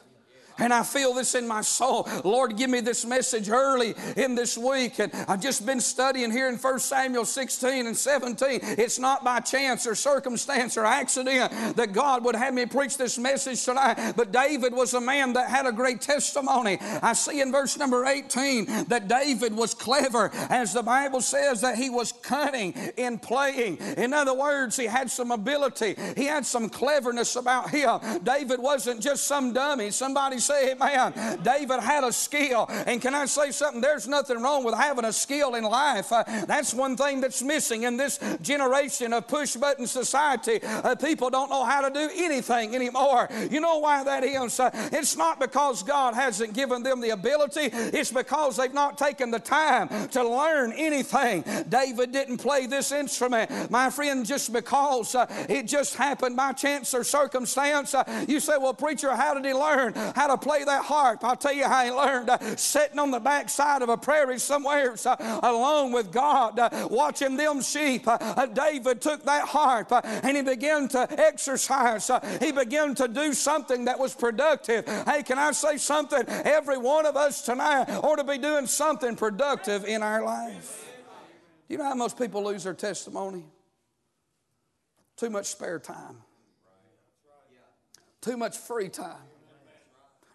And 0.58 0.72
I 0.72 0.82
feel 0.82 1.14
this 1.14 1.34
in 1.34 1.46
my 1.46 1.62
soul. 1.62 2.08
Lord, 2.24 2.56
give 2.56 2.70
me 2.70 2.80
this 2.80 3.04
message 3.04 3.48
early 3.48 3.94
in 4.16 4.34
this 4.34 4.56
week. 4.56 4.98
And 4.98 5.12
I've 5.28 5.40
just 5.40 5.66
been 5.66 5.80
studying 5.80 6.30
here 6.30 6.48
in 6.48 6.56
1 6.56 6.78
Samuel 6.78 7.24
16 7.24 7.86
and 7.86 7.96
17. 7.96 8.60
It's 8.62 8.98
not 8.98 9.24
by 9.24 9.40
chance 9.40 9.86
or 9.86 9.94
circumstance 9.94 10.76
or 10.76 10.84
accident 10.84 11.76
that 11.76 11.92
God 11.92 12.24
would 12.24 12.36
have 12.36 12.54
me 12.54 12.66
preach 12.66 12.96
this 12.96 13.18
message 13.18 13.64
tonight. 13.64 14.14
But 14.16 14.32
David 14.32 14.72
was 14.72 14.94
a 14.94 15.00
man 15.00 15.32
that 15.34 15.50
had 15.50 15.66
a 15.66 15.72
great 15.72 16.00
testimony. 16.00 16.78
I 17.02 17.12
see 17.12 17.40
in 17.40 17.50
verse 17.50 17.76
number 17.76 18.04
18 18.06 18.84
that 18.88 19.08
David 19.08 19.54
was 19.54 19.74
clever, 19.74 20.30
as 20.50 20.72
the 20.72 20.82
Bible 20.82 21.20
says 21.20 21.60
that 21.62 21.76
he 21.76 21.90
was 21.90 22.12
cunning 22.12 22.74
in 22.96 23.18
playing. 23.18 23.78
In 23.96 24.12
other 24.12 24.34
words, 24.34 24.76
he 24.76 24.86
had 24.86 25.10
some 25.10 25.30
ability, 25.30 25.96
he 26.16 26.26
had 26.26 26.46
some 26.46 26.68
cleverness 26.68 27.36
about 27.36 27.70
him. 27.70 28.00
David 28.22 28.60
wasn't 28.60 29.00
just 29.00 29.24
some 29.24 29.52
dummy. 29.52 29.90
Somebody 29.90 30.38
say 30.44 30.72
amen. 30.72 31.40
David 31.42 31.80
had 31.80 32.04
a 32.04 32.12
skill. 32.12 32.66
And 32.68 33.00
can 33.00 33.14
I 33.14 33.26
say 33.26 33.50
something? 33.50 33.80
There's 33.80 34.06
nothing 34.06 34.42
wrong 34.42 34.64
with 34.64 34.74
having 34.74 35.04
a 35.04 35.12
skill 35.12 35.54
in 35.54 35.64
life. 35.64 36.12
Uh, 36.12 36.24
that's 36.46 36.74
one 36.74 36.96
thing 36.96 37.20
that's 37.20 37.42
missing 37.42 37.84
in 37.84 37.96
this 37.96 38.18
generation 38.42 39.12
of 39.12 39.26
push 39.26 39.56
button 39.56 39.86
society. 39.86 40.60
Uh, 40.62 40.94
people 40.94 41.30
don't 41.30 41.50
know 41.50 41.64
how 41.64 41.80
to 41.86 41.92
do 41.92 42.10
anything 42.14 42.74
anymore. 42.74 43.28
You 43.50 43.60
know 43.60 43.78
why 43.78 44.04
that 44.04 44.24
is? 44.24 44.60
Uh, 44.60 44.70
it's 44.92 45.16
not 45.16 45.40
because 45.40 45.82
God 45.82 46.14
hasn't 46.14 46.52
given 46.54 46.82
them 46.82 47.00
the 47.00 47.10
ability, 47.10 47.70
it's 47.72 48.12
because 48.12 48.56
they've 48.56 48.74
not 48.74 48.98
taken 48.98 49.30
the 49.30 49.38
time 49.38 50.08
to 50.08 50.26
learn 50.28 50.72
anything. 50.72 51.44
David 51.68 52.12
didn't 52.12 52.38
play 52.38 52.66
this 52.66 52.92
instrument, 52.92 53.70
my 53.70 53.90
friend, 53.90 54.26
just 54.26 54.52
because 54.52 55.14
uh, 55.14 55.26
it 55.48 55.66
just 55.66 55.94
happened 55.96 56.36
by 56.36 56.52
chance 56.52 56.94
or 56.94 57.04
circumstance. 57.04 57.94
Uh, 57.94 58.24
you 58.28 58.40
say, 58.40 58.54
Well, 58.58 58.74
preacher, 58.74 59.14
how 59.14 59.34
did 59.34 59.44
he 59.44 59.54
learn 59.54 59.94
how 59.94 60.26
to 60.26 60.33
to 60.34 60.46
play 60.46 60.64
that 60.64 60.84
harp. 60.84 61.24
I'll 61.24 61.36
tell 61.36 61.52
you 61.52 61.66
how 61.66 61.84
he 61.84 61.90
learned 61.90 62.30
uh, 62.30 62.56
sitting 62.56 62.98
on 62.98 63.10
the 63.10 63.20
backside 63.20 63.82
of 63.82 63.88
a 63.88 63.96
prairie 63.96 64.38
somewhere 64.38 64.94
uh, 65.04 65.40
alone 65.42 65.92
with 65.92 66.12
God, 66.12 66.58
uh, 66.58 66.88
watching 66.90 67.36
them 67.36 67.62
sheep. 67.62 68.06
Uh, 68.06 68.18
uh, 68.20 68.46
David 68.46 69.00
took 69.00 69.24
that 69.24 69.48
harp 69.48 69.92
uh, 69.92 70.00
and 70.04 70.36
he 70.36 70.42
began 70.42 70.88
to 70.88 71.20
exercise. 71.20 72.10
he 72.40 72.52
began 72.52 72.94
to 72.96 73.08
do 73.08 73.32
something 73.32 73.86
that 73.86 73.98
was 73.98 74.14
productive. 74.14 74.86
Hey, 75.06 75.22
can 75.22 75.38
I 75.38 75.52
say 75.52 75.76
something? 75.76 76.24
Every 76.28 76.78
one 76.78 77.06
of 77.06 77.16
us 77.16 77.42
tonight 77.42 77.88
ought 77.88 78.16
to 78.16 78.24
be 78.24 78.38
doing 78.38 78.66
something 78.66 79.16
productive 79.16 79.84
in 79.84 80.02
our 80.02 80.22
life. 80.22 80.90
Do 81.68 81.74
you 81.74 81.78
know 81.78 81.84
how 81.84 81.94
most 81.94 82.18
people 82.18 82.44
lose 82.44 82.64
their 82.64 82.74
testimony? 82.74 83.44
Too 85.16 85.30
much 85.30 85.46
spare 85.46 85.78
time. 85.78 86.16
Too 88.20 88.36
much 88.36 88.58
free 88.58 88.88
time. 88.88 89.16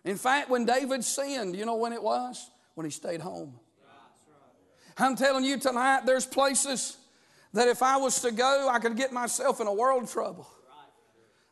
In 0.06 0.18
fact, 0.18 0.50
when 0.50 0.66
David 0.66 1.04
sinned, 1.04 1.56
you 1.56 1.66
know 1.66 1.76
when 1.76 1.94
it 1.94 2.02
was? 2.02 2.50
When 2.76 2.86
he 2.86 2.92
stayed 2.92 3.22
home. 3.22 3.60
I'm 4.98 5.16
telling 5.16 5.46
you 5.46 5.58
tonight, 5.58 6.02
there's 6.06 6.26
places 6.26 6.98
that 7.54 7.68
if 7.68 7.82
I 7.82 7.98
was 7.98 8.22
to 8.22 8.32
go, 8.32 8.70
I 8.70 8.80
could 8.80 8.96
get 8.96 9.12
myself 9.12 9.60
in 9.62 9.68
a 9.68 9.74
world 9.74 10.10
trouble. 10.10 10.48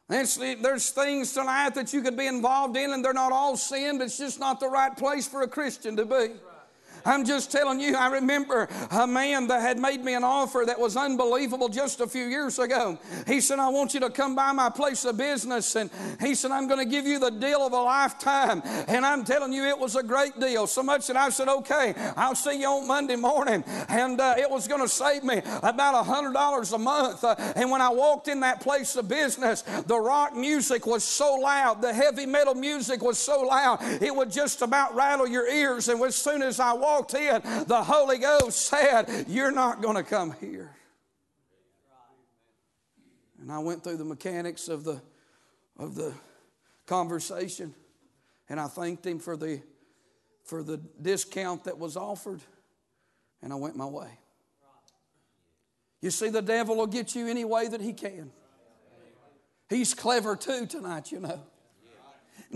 there's 0.10 0.90
things 0.92 1.34
tonight 1.34 1.76
that 1.76 1.94
you 1.94 2.02
could 2.02 2.18
be 2.18 2.28
involved 2.28 2.78
in, 2.78 2.94
and 2.94 3.04
they're 3.04 3.14
not 3.14 3.32
all 3.32 3.58
sin, 3.58 3.98
but 3.98 4.06
it's 4.06 4.18
just 4.18 4.40
not 4.40 4.60
the 4.60 4.70
right 4.70 4.96
place 4.96 5.28
for 5.28 5.42
a 5.42 5.48
Christian 5.48 5.96
to 5.98 6.06
be. 6.06 6.30
I'm 7.08 7.24
just 7.24 7.52
telling 7.54 7.80
you, 7.80 7.96
I 7.96 8.10
remember 8.10 8.68
a 8.92 9.08
man 9.08 9.48
that 9.48 9.62
had 9.62 9.80
made 9.80 10.04
me 10.04 10.14
an 10.14 10.26
offer 10.26 10.64
that 10.68 10.78
was 10.78 10.98
unbelievable 10.98 11.70
just 11.70 12.02
a 12.02 12.08
few 12.08 12.26
years 12.26 12.60
ago. 12.60 13.00
He 13.26 13.40
said, 13.40 13.60
I 13.60 13.70
want 13.70 13.94
you 13.94 14.02
to 14.02 14.10
come 14.10 14.36
by 14.36 14.52
my 14.52 14.70
place 14.70 15.06
of 15.06 15.16
business. 15.16 15.76
And 15.78 15.90
he 16.20 16.36
said, 16.36 16.52
I'm 16.52 16.68
going 16.68 16.84
to 16.84 16.90
give 16.90 17.08
you 17.08 17.18
the 17.18 17.30
deal 17.30 17.62
of 17.62 17.72
a 17.72 17.82
lifetime. 17.82 18.62
And 18.90 19.06
I'm 19.06 19.24
telling 19.24 19.54
you, 19.54 19.64
it 19.64 19.80
was 19.80 19.96
a 19.96 20.04
great 20.04 20.38
deal. 20.38 20.68
So 20.68 20.84
much 20.84 21.08
that 21.08 21.16
I 21.16 21.30
said, 21.30 21.48
okay, 21.48 21.94
I'll 22.18 22.36
see 22.36 22.60
you 22.60 22.68
on 22.68 22.88
Monday 22.88 23.16
morning. 23.16 23.64
And 23.88 24.20
uh, 24.20 24.36
it 24.38 24.50
was 24.50 24.68
going 24.68 24.82
to 24.82 24.90
save 24.90 25.24
me 25.24 25.42
about 25.64 26.06
$100 26.06 26.74
a 26.74 26.78
month. 26.78 27.24
Uh, 27.24 27.36
and 27.56 27.72
when 27.72 27.82
I 27.82 27.90
walked 27.90 28.28
in 28.28 28.42
that 28.42 28.60
place 28.60 28.98
of 28.98 29.08
business, 29.08 29.62
the 29.62 29.98
rock 29.98 30.36
music 30.36 30.86
was 30.86 31.06
so 31.06 31.36
loud, 31.36 31.82
the 31.82 31.94
heavy 31.94 32.26
metal 32.26 32.54
music 32.54 33.02
was 33.02 33.18
so 33.18 33.44
loud, 33.44 33.80
it 34.02 34.14
would 34.14 34.30
just 34.30 34.62
about 34.62 34.94
rattle 34.94 35.26
your 35.26 35.48
ears. 35.48 35.88
And 35.88 36.04
as 36.04 36.16
soon 36.16 36.42
as 36.42 36.60
I 36.60 36.74
walked, 36.74 36.97
walked 36.98 37.14
in, 37.14 37.42
the 37.68 37.84
Holy 37.84 38.18
Ghost 38.18 38.66
said, 38.68 39.26
You're 39.28 39.52
not 39.52 39.82
going 39.82 39.96
to 39.96 40.04
come 40.04 40.36
here. 40.40 40.72
And 43.40 43.52
I 43.52 43.60
went 43.60 43.84
through 43.84 43.98
the 43.98 44.06
mechanics 44.06 44.68
of 44.68 44.84
the, 44.84 45.02
of 45.78 45.96
the 45.96 46.14
conversation, 46.86 47.74
and 48.50 48.60
I 48.60 48.68
thanked 48.68 49.06
him 49.06 49.20
for 49.20 49.38
the, 49.38 49.62
for 50.44 50.64
the 50.64 50.78
discount 51.02 51.66
that 51.66 51.78
was 51.78 51.96
offered, 51.96 52.42
and 53.42 53.54
I 53.54 53.56
went 53.56 53.76
my 53.76 53.86
way. 53.86 54.10
You 56.02 56.12
see, 56.12 56.30
the 56.30 56.42
devil 56.42 56.76
will 56.76 56.88
get 56.88 57.16
you 57.16 57.28
any 57.28 57.46
way 57.46 57.68
that 57.68 57.82
he 57.82 57.94
can. 57.94 58.32
He's 59.70 59.94
clever 59.94 60.36
too 60.36 60.66
tonight, 60.66 61.12
you 61.12 61.20
know. 61.20 61.42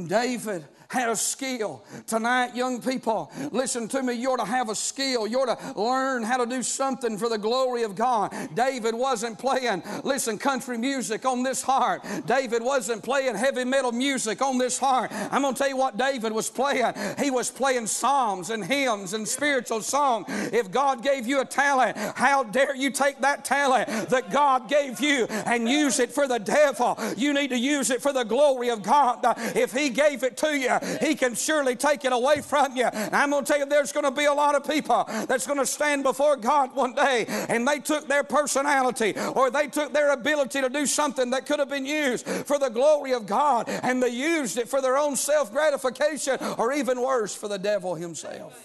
David 0.07 0.65
had 0.91 1.09
a 1.09 1.15
skill. 1.15 1.85
Tonight, 2.05 2.53
young 2.53 2.81
people, 2.81 3.31
listen 3.51 3.87
to 3.87 4.03
me. 4.03 4.13
You're 4.13 4.37
to 4.37 4.45
have 4.45 4.69
a 4.69 4.75
skill. 4.75 5.25
You're 5.25 5.45
to 5.45 5.57
learn 5.75 6.23
how 6.23 6.37
to 6.37 6.45
do 6.45 6.61
something 6.61 7.17
for 7.17 7.29
the 7.29 7.37
glory 7.37 7.83
of 7.83 7.95
God. 7.95 8.33
David 8.53 8.93
wasn't 8.93 9.39
playing, 9.39 9.83
listen, 10.03 10.37
country 10.37 10.77
music 10.77 11.25
on 11.25 11.43
this 11.43 11.61
harp. 11.61 12.05
David 12.25 12.61
wasn't 12.61 13.03
playing 13.03 13.35
heavy 13.35 13.63
metal 13.63 13.93
music 13.93 14.41
on 14.41 14.57
this 14.57 14.77
harp. 14.77 15.11
I'm 15.31 15.41
going 15.43 15.53
to 15.53 15.57
tell 15.57 15.69
you 15.69 15.77
what 15.77 15.97
David 15.97 16.33
was 16.33 16.49
playing. 16.49 16.93
He 17.17 17.31
was 17.31 17.49
playing 17.49 17.87
psalms 17.87 18.49
and 18.49 18.63
hymns 18.63 19.13
and 19.13 19.25
spiritual 19.25 19.81
song. 19.81 20.25
If 20.27 20.71
God 20.71 21.03
gave 21.03 21.25
you 21.25 21.39
a 21.39 21.45
talent, 21.45 21.97
how 22.15 22.43
dare 22.43 22.75
you 22.75 22.91
take 22.91 23.21
that 23.21 23.45
talent 23.45 24.09
that 24.09 24.29
God 24.29 24.67
gave 24.67 24.99
you 24.99 25.25
and 25.27 25.69
use 25.69 25.99
it 25.99 26.11
for 26.11 26.27
the 26.27 26.39
devil? 26.39 26.97
You 27.15 27.33
need 27.33 27.49
to 27.51 27.57
use 27.57 27.89
it 27.91 28.01
for 28.01 28.11
the 28.11 28.23
glory 28.23 28.69
of 28.69 28.83
God. 28.83 29.19
If 29.55 29.71
He 29.71 29.80
gave 29.89 30.23
it 30.23 30.37
to 30.37 30.57
you, 30.57 30.77
he 30.99 31.15
can 31.15 31.35
surely 31.35 31.75
take 31.75 32.05
it 32.05 32.13
away 32.13 32.41
from 32.41 32.75
you. 32.75 32.85
And 32.85 33.15
I'm 33.15 33.29
going 33.31 33.43
to 33.43 33.51
tell 33.51 33.59
you, 33.59 33.65
there's 33.65 33.91
going 33.91 34.05
to 34.05 34.11
be 34.11 34.25
a 34.25 34.33
lot 34.33 34.55
of 34.55 34.67
people 34.67 35.05
that's 35.27 35.47
going 35.47 35.59
to 35.59 35.65
stand 35.65 36.03
before 36.03 36.35
God 36.35 36.75
one 36.75 36.93
day 36.93 37.25
and 37.27 37.67
they 37.67 37.79
took 37.79 38.07
their 38.07 38.23
personality 38.23 39.13
or 39.35 39.49
they 39.49 39.67
took 39.67 39.93
their 39.93 40.11
ability 40.11 40.61
to 40.61 40.69
do 40.69 40.85
something 40.85 41.31
that 41.31 41.45
could 41.45 41.59
have 41.59 41.69
been 41.69 41.85
used 41.85 42.27
for 42.27 42.59
the 42.59 42.69
glory 42.69 43.13
of 43.13 43.25
God 43.25 43.67
and 43.67 44.01
they 44.01 44.09
used 44.09 44.57
it 44.57 44.67
for 44.67 44.81
their 44.81 44.97
own 44.97 45.15
self 45.15 45.51
gratification 45.51 46.37
or 46.57 46.73
even 46.73 47.01
worse, 47.01 47.35
for 47.35 47.47
the 47.47 47.59
devil 47.59 47.95
himself. 47.95 48.57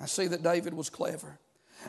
I 0.00 0.06
see 0.06 0.26
that 0.26 0.42
David 0.42 0.74
was 0.74 0.90
clever. 0.90 1.38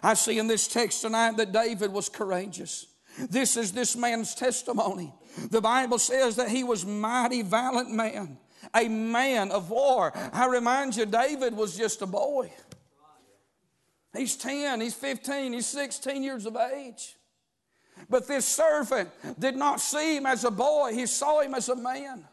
I 0.01 0.13
see 0.13 0.39
in 0.39 0.47
this 0.47 0.67
text 0.67 1.01
tonight 1.01 1.37
that 1.37 1.51
David 1.51 1.91
was 1.91 2.09
courageous. 2.09 2.87
This 3.29 3.57
is 3.57 3.71
this 3.71 3.95
man's 3.95 4.33
testimony. 4.33 5.13
The 5.49 5.61
Bible 5.61 5.99
says 5.99 6.35
that 6.35 6.49
he 6.49 6.63
was 6.63 6.85
mighty 6.85 7.41
valiant 7.41 7.91
man 7.91 8.37
a 8.73 8.87
man 8.87 9.51
of 9.51 9.69
war. 9.69 10.11
I 10.31 10.47
remind 10.47 10.95
you, 10.95 11.05
David 11.05 11.55
was 11.55 11.77
just 11.77 12.01
a 12.01 12.05
boy. 12.05 12.51
He's 14.15 14.35
10, 14.35 14.81
he's 14.81 14.93
15, 14.93 15.53
he's 15.53 15.65
16 15.65 16.23
years 16.23 16.45
of 16.45 16.55
age. 16.55 17.15
But 18.09 18.27
this 18.27 18.45
servant 18.45 19.09
did 19.39 19.55
not 19.55 19.79
see 19.79 20.17
him 20.17 20.25
as 20.25 20.43
a 20.43 20.51
boy, 20.51 20.93
he 20.93 21.05
saw 21.05 21.41
him 21.41 21.55
as 21.55 21.69
a 21.69 21.75
man. 21.75 22.25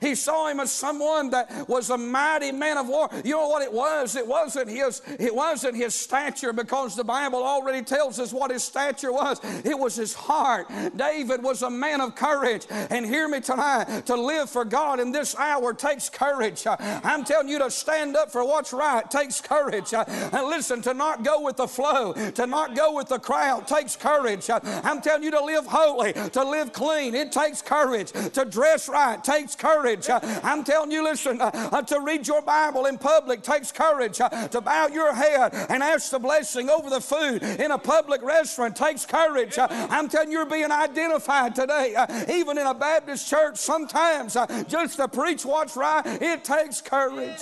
He 0.00 0.14
saw 0.14 0.48
him 0.48 0.60
as 0.60 0.70
someone 0.70 1.30
that 1.30 1.68
was 1.68 1.90
a 1.90 1.98
mighty 1.98 2.52
man 2.52 2.78
of 2.78 2.88
war. 2.88 3.08
You 3.24 3.32
know 3.32 3.48
what 3.48 3.62
it 3.62 3.72
was? 3.72 4.14
It 4.14 4.26
wasn't 4.26 4.70
his, 4.70 5.02
it 5.18 5.34
wasn't 5.34 5.76
his 5.76 5.94
stature 5.94 6.52
because 6.52 6.94
the 6.94 7.04
Bible 7.04 7.42
already 7.42 7.82
tells 7.82 8.20
us 8.20 8.32
what 8.32 8.52
his 8.52 8.62
stature 8.62 9.12
was. 9.12 9.40
It 9.64 9.76
was 9.76 9.96
his 9.96 10.14
heart. 10.14 10.68
David 10.96 11.42
was 11.42 11.62
a 11.62 11.70
man 11.70 12.00
of 12.00 12.14
courage. 12.14 12.66
And 12.70 13.04
hear 13.04 13.28
me 13.28 13.40
tonight, 13.40 14.06
to 14.06 14.14
live 14.14 14.48
for 14.48 14.64
God 14.64 15.00
in 15.00 15.10
this 15.10 15.34
hour 15.36 15.74
takes 15.74 16.08
courage. 16.08 16.64
I'm 16.66 17.24
telling 17.24 17.48
you 17.48 17.58
to 17.58 17.70
stand 17.70 18.16
up 18.16 18.30
for 18.30 18.44
what's 18.44 18.72
right 18.72 19.10
takes 19.10 19.40
courage. 19.40 19.92
And 19.94 20.46
listen, 20.46 20.80
to 20.82 20.94
not 20.94 21.24
go 21.24 21.40
with 21.40 21.56
the 21.56 21.68
flow, 21.68 22.12
to 22.12 22.46
not 22.46 22.76
go 22.76 22.94
with 22.94 23.08
the 23.08 23.18
crowd 23.18 23.66
takes 23.66 23.96
courage. 23.96 24.48
I'm 24.48 25.00
telling 25.02 25.24
you 25.24 25.32
to 25.32 25.44
live 25.44 25.66
holy, 25.66 26.12
to 26.12 26.44
live 26.44 26.72
clean, 26.72 27.14
it 27.16 27.32
takes 27.32 27.60
courage. 27.62 28.12
To 28.12 28.44
dress 28.44 28.88
right 28.88 29.22
takes 29.22 29.56
courage 29.56 29.72
courage. 29.82 30.08
Uh, 30.08 30.20
I'm 30.42 30.64
telling 30.64 30.90
you, 30.90 31.02
listen, 31.02 31.40
uh, 31.40 31.50
uh, 31.54 31.82
to 31.82 32.00
read 32.00 32.26
your 32.26 32.42
Bible 32.42 32.86
in 32.86 32.98
public 32.98 33.42
takes 33.42 33.72
courage. 33.72 34.18
To 34.18 34.60
bow 34.60 34.88
your 34.88 35.14
head 35.14 35.54
and 35.68 35.82
ask 35.82 36.10
the 36.10 36.18
blessing 36.18 36.70
over 36.70 36.88
the 36.88 37.00
food 37.00 37.42
in 37.42 37.70
a 37.70 37.78
public 37.78 38.22
restaurant 38.22 38.76
takes 38.76 39.04
courage. 39.04 39.58
I'm 39.58 40.08
telling 40.08 40.30
you, 40.30 40.38
you're 40.38 40.46
being 40.46 40.70
identified 40.70 41.54
today. 41.54 41.94
Even 42.28 42.58
in 42.58 42.66
a 42.66 42.74
Baptist 42.74 43.28
church, 43.28 43.58
sometimes 43.58 44.36
just 44.68 44.96
to 44.96 45.08
preach 45.08 45.44
what's 45.44 45.76
right, 45.76 46.02
it 46.06 46.44
takes 46.44 46.80
courage. 46.80 47.40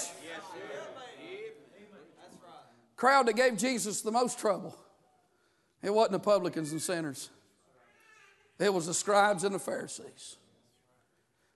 Crowd 2.96 3.28
that 3.28 3.36
gave 3.36 3.56
Jesus 3.56 4.02
the 4.02 4.10
most 4.10 4.38
trouble. 4.38 4.76
It 5.82 5.94
wasn't 5.94 6.12
the 6.12 6.18
publicans 6.18 6.72
and 6.72 6.82
sinners. 6.82 7.30
It 8.58 8.72
was 8.72 8.86
the 8.86 8.94
scribes 8.94 9.44
and 9.44 9.54
the 9.54 9.58
Pharisees 9.58 10.36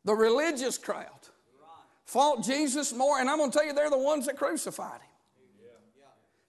the 0.05 0.15
religious 0.15 0.79
crowd, 0.79 1.09
fought 2.05 2.43
Jesus 2.43 2.93
more, 2.93 3.19
and 3.19 3.29
I'm 3.29 3.39
going 3.39 3.51
to 3.51 3.59
tell 3.59 3.67
you, 3.67 3.73
they're 3.73 3.91
the 3.91 3.99
ones 3.99 4.27
that 4.27 4.37
crucified 4.37 5.01
him. 5.01 5.09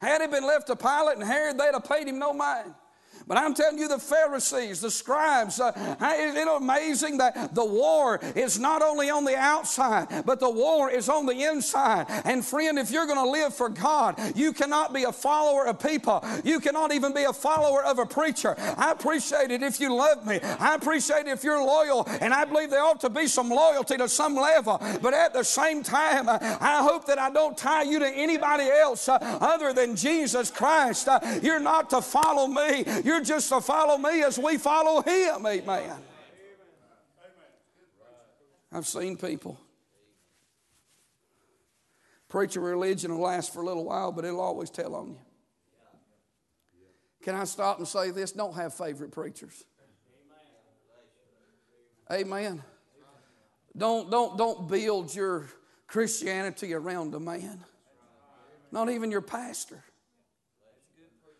Had 0.01 0.21
he 0.21 0.27
been 0.27 0.45
left 0.45 0.67
to 0.67 0.75
Pilate 0.75 1.17
and 1.17 1.23
Herod, 1.23 1.57
they'd 1.57 1.73
have 1.73 1.85
paid 1.85 2.07
him 2.07 2.19
no 2.19 2.33
mind. 2.33 2.73
But 3.27 3.37
I'm 3.37 3.53
telling 3.53 3.79
you, 3.79 3.87
the 3.87 3.99
Pharisees, 3.99 4.81
the 4.81 4.91
scribes, 4.91 5.59
uh, 5.59 5.71
isn't 6.17 6.37
it 6.37 6.47
amazing 6.47 7.17
that 7.17 7.55
the 7.55 7.65
war 7.65 8.19
is 8.35 8.59
not 8.59 8.81
only 8.81 9.09
on 9.09 9.25
the 9.25 9.35
outside, 9.35 10.25
but 10.25 10.39
the 10.39 10.49
war 10.49 10.89
is 10.91 11.09
on 11.09 11.25
the 11.25 11.43
inside. 11.43 12.05
And 12.23 12.45
friend, 12.45 12.77
if 12.77 12.91
you're 12.91 13.07
going 13.07 13.23
to 13.23 13.29
live 13.29 13.53
for 13.53 13.69
God, 13.69 14.19
you 14.35 14.53
cannot 14.53 14.93
be 14.93 15.03
a 15.03 15.11
follower 15.11 15.67
of 15.67 15.79
people. 15.79 16.23
You 16.43 16.59
cannot 16.59 16.93
even 16.93 17.13
be 17.13 17.23
a 17.23 17.33
follower 17.33 17.83
of 17.83 17.99
a 17.99 18.05
preacher. 18.05 18.55
I 18.77 18.91
appreciate 18.91 19.51
it 19.51 19.63
if 19.63 19.79
you 19.79 19.93
love 19.93 20.25
me. 20.25 20.39
I 20.41 20.75
appreciate 20.75 21.27
it 21.27 21.29
if 21.29 21.43
you're 21.43 21.63
loyal. 21.63 22.07
And 22.21 22.33
I 22.33 22.45
believe 22.45 22.69
there 22.69 22.83
ought 22.83 23.01
to 23.01 23.09
be 23.09 23.27
some 23.27 23.49
loyalty 23.49 23.97
to 23.97 24.07
some 24.07 24.35
level. 24.35 24.79
But 25.01 25.13
at 25.13 25.33
the 25.33 25.43
same 25.43 25.83
time, 25.83 26.29
uh, 26.29 26.37
I 26.41 26.83
hope 26.83 27.05
that 27.05 27.19
I 27.19 27.29
don't 27.29 27.57
tie 27.57 27.83
you 27.83 27.99
to 27.99 28.07
anybody 28.07 28.69
else 28.69 29.09
uh, 29.09 29.17
other 29.41 29.73
than 29.73 29.95
Jesus 29.95 30.51
Christ. 30.51 31.07
Uh, 31.07 31.19
you're 31.41 31.59
not 31.59 31.89
to 31.89 32.01
follow 32.01 32.47
me. 32.47 32.83
You're 33.05 33.21
just 33.21 33.49
to 33.49 33.61
follow 33.61 33.99
me 33.99 34.23
as 34.23 34.39
we 34.39 34.57
follow 34.57 34.99
him. 35.03 35.45
Amen. 35.45 35.95
I've 38.71 38.87
seen 38.87 39.15
people 39.15 39.59
preach 42.27 42.55
a 42.55 42.59
religion 42.59 43.13
will 43.13 43.21
last 43.21 43.53
for 43.53 43.61
a 43.61 43.65
little 43.65 43.85
while, 43.85 44.11
but 44.11 44.25
it'll 44.25 44.41
always 44.41 44.71
tell 44.71 44.95
on 44.95 45.09
you. 45.09 45.19
Can 47.21 47.35
I 47.35 47.43
stop 47.43 47.77
and 47.77 47.87
say 47.87 48.09
this? 48.09 48.31
Don't 48.31 48.55
have 48.55 48.73
favorite 48.73 49.11
preachers. 49.11 49.65
Amen. 52.11 52.63
Don't, 53.77 54.09
don't, 54.09 54.35
don't 54.35 54.67
build 54.67 55.13
your 55.13 55.47
Christianity 55.85 56.73
around 56.73 57.13
a 57.13 57.19
man, 57.19 57.63
not 58.71 58.89
even 58.89 59.11
your 59.11 59.21
pastor. 59.21 59.83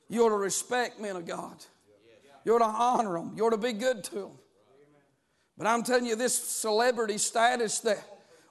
You 0.07 0.25
ought 0.25 0.29
to 0.29 0.37
respect 0.37 0.99
men 0.99 1.15
of 1.15 1.25
God. 1.25 1.63
You 2.43 2.55
ought 2.55 2.59
to 2.59 2.65
honor 2.65 3.13
them. 3.13 3.33
You 3.35 3.45
ought 3.45 3.51
to 3.51 3.57
be 3.57 3.73
good 3.73 4.03
to 4.05 4.15
them. 4.15 4.31
But 5.57 5.67
I'm 5.67 5.83
telling 5.83 6.05
you, 6.05 6.15
this 6.15 6.35
celebrity 6.35 7.17
status 7.17 7.79
that 7.79 7.97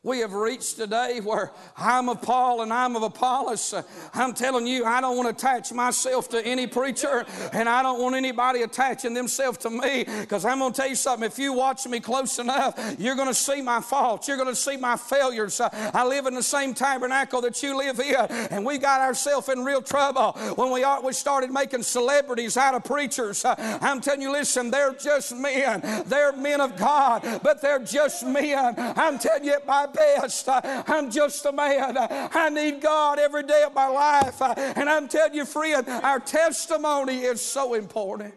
we 0.05 0.19
have 0.19 0.35
reached 0.35 0.77
today 0.77 1.19
where 1.21 1.51
I'm 1.79 2.11
of 2.11 2.21
Paul 2.21 2.61
and 2.61 2.71
I'm 2.71 2.95
of 2.95 3.03
Apollos. 3.03 3.75
I'm 4.13 4.35
telling 4.35 4.67
you, 4.67 4.85
I 4.85 5.01
don't 5.01 5.17
want 5.17 5.27
to 5.37 5.47
attach 5.47 5.73
myself 5.73 6.29
to 6.29 6.47
any 6.47 6.67
preacher 6.67 7.25
and 7.55 7.67
I 7.71 7.83
don't 7.83 8.01
want 8.03 8.15
anybody 8.15 8.63
attaching 8.63 9.15
themselves 9.15 9.59
to 9.59 9.71
me 9.71 10.05
because 10.05 10.45
I'm 10.45 10.59
going 10.59 10.75
to 10.75 10.77
tell 10.79 10.91
you 10.91 10.95
something. 10.95 11.27
If 11.27 11.39
you 11.39 11.55
watch 11.55 11.87
me 11.87 12.01
close 12.01 12.39
enough, 12.39 12.79
you're 12.99 13.17
going 13.17 13.29
to 13.29 13.35
see 13.35 13.63
my 13.63 13.81
faults. 13.81 14.29
You're 14.29 14.37
going 14.37 14.51
to 14.51 14.55
see 14.55 14.77
my 14.77 14.97
failures. 14.97 15.59
I 15.63 16.07
live 16.07 16.27
in 16.27 16.35
the 16.35 16.43
same 16.43 16.75
tabernacle 16.75 17.41
that 17.41 17.63
you 17.63 17.75
live 17.75 17.99
in 17.99 18.15
and 18.15 18.67
we 18.67 18.77
got 18.77 19.01
ourselves 19.01 19.49
in 19.49 19.65
real 19.65 19.81
trouble 19.81 20.33
when 20.57 20.71
we, 20.71 20.85
we 21.03 21.15
started 21.15 21.51
making 21.51 21.83
celebrities 21.83 22.59
out 22.59 22.75
of 22.75 22.85
preachers. 22.85 23.43
I'm 23.47 24.03
telling 24.03 24.21
you, 24.21 24.33
listen, 24.33 24.71
they're 24.71 24.93
just 24.93 25.35
men. 25.35 25.81
They're 26.05 26.37
men 26.37 26.61
of 26.61 26.77
God, 26.77 27.41
but 27.43 27.63
they're 27.63 27.79
just 27.79 28.27
men. 28.27 28.75
I'm 28.77 29.19
telling 29.19 29.45
you, 29.45 29.57
my 29.67 29.87
best. 29.95 30.49
I'm 30.49 31.11
just 31.11 31.45
a 31.47 31.53
man. 31.53 31.97
I 31.99 32.51
need 32.51 32.81
God 32.81 33.19
every 33.19 33.45
day 33.45 33.63
of 33.63 33.75
my 33.75 33.87
life. 33.87 34.41
And 34.43 34.89
I'm 34.89 35.09
telling 35.09 35.35
you, 35.35 35.45
friend, 35.45 35.89
our 35.89 36.21
testimony 36.21 37.21
is 37.21 37.41
so 37.41 37.75
important. 37.75 38.35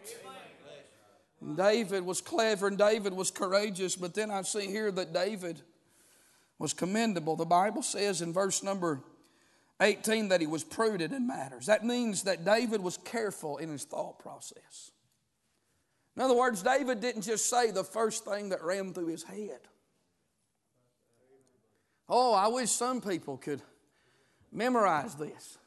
David 1.56 2.06
was 2.06 2.22
clever 2.22 2.68
and 2.68 2.78
David 2.78 3.14
was 3.14 3.32
courageous, 3.32 3.96
but 3.96 4.14
then 4.14 4.32
I 4.32 4.42
see 4.42 4.68
here 4.68 4.92
that 4.92 5.14
David 5.14 5.62
was 6.60 6.74
commendable. 6.74 7.36
The 7.36 7.46
Bible 7.46 7.84
says 7.84 8.22
in 8.22 8.34
verse 8.34 8.64
number 8.64 9.02
18 9.80 10.30
that 10.30 10.42
he 10.42 10.48
was 10.48 10.64
prudent 10.64 11.14
in 11.14 11.28
matters. 11.28 11.68
That 11.68 11.86
means 11.86 12.24
that 12.24 12.44
David 12.44 12.82
was 12.82 12.98
careful 12.98 13.58
in 13.58 13.70
his 13.70 13.84
thought 13.84 14.18
process. 14.20 14.92
In 16.16 16.24
other 16.24 16.36
words, 16.36 16.64
David 16.64 17.00
didn't 17.00 17.22
just 17.22 17.48
say 17.48 17.70
the 17.70 17.84
first 17.84 18.26
thing 18.26 18.50
that 18.50 18.64
ran 18.64 18.92
through 18.92 19.08
his 19.08 19.22
head. 19.22 19.60
Oh, 22.10 22.34
I 22.34 22.48
wish 22.48 22.72
some 22.72 23.02
people 23.02 23.38
could 23.38 23.62
memorize 24.52 25.16
this. 25.16 25.58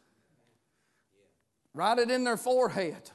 Write 1.75 1.99
it 1.99 2.11
in 2.11 2.25
their 2.25 2.37
forehead. 2.37 3.11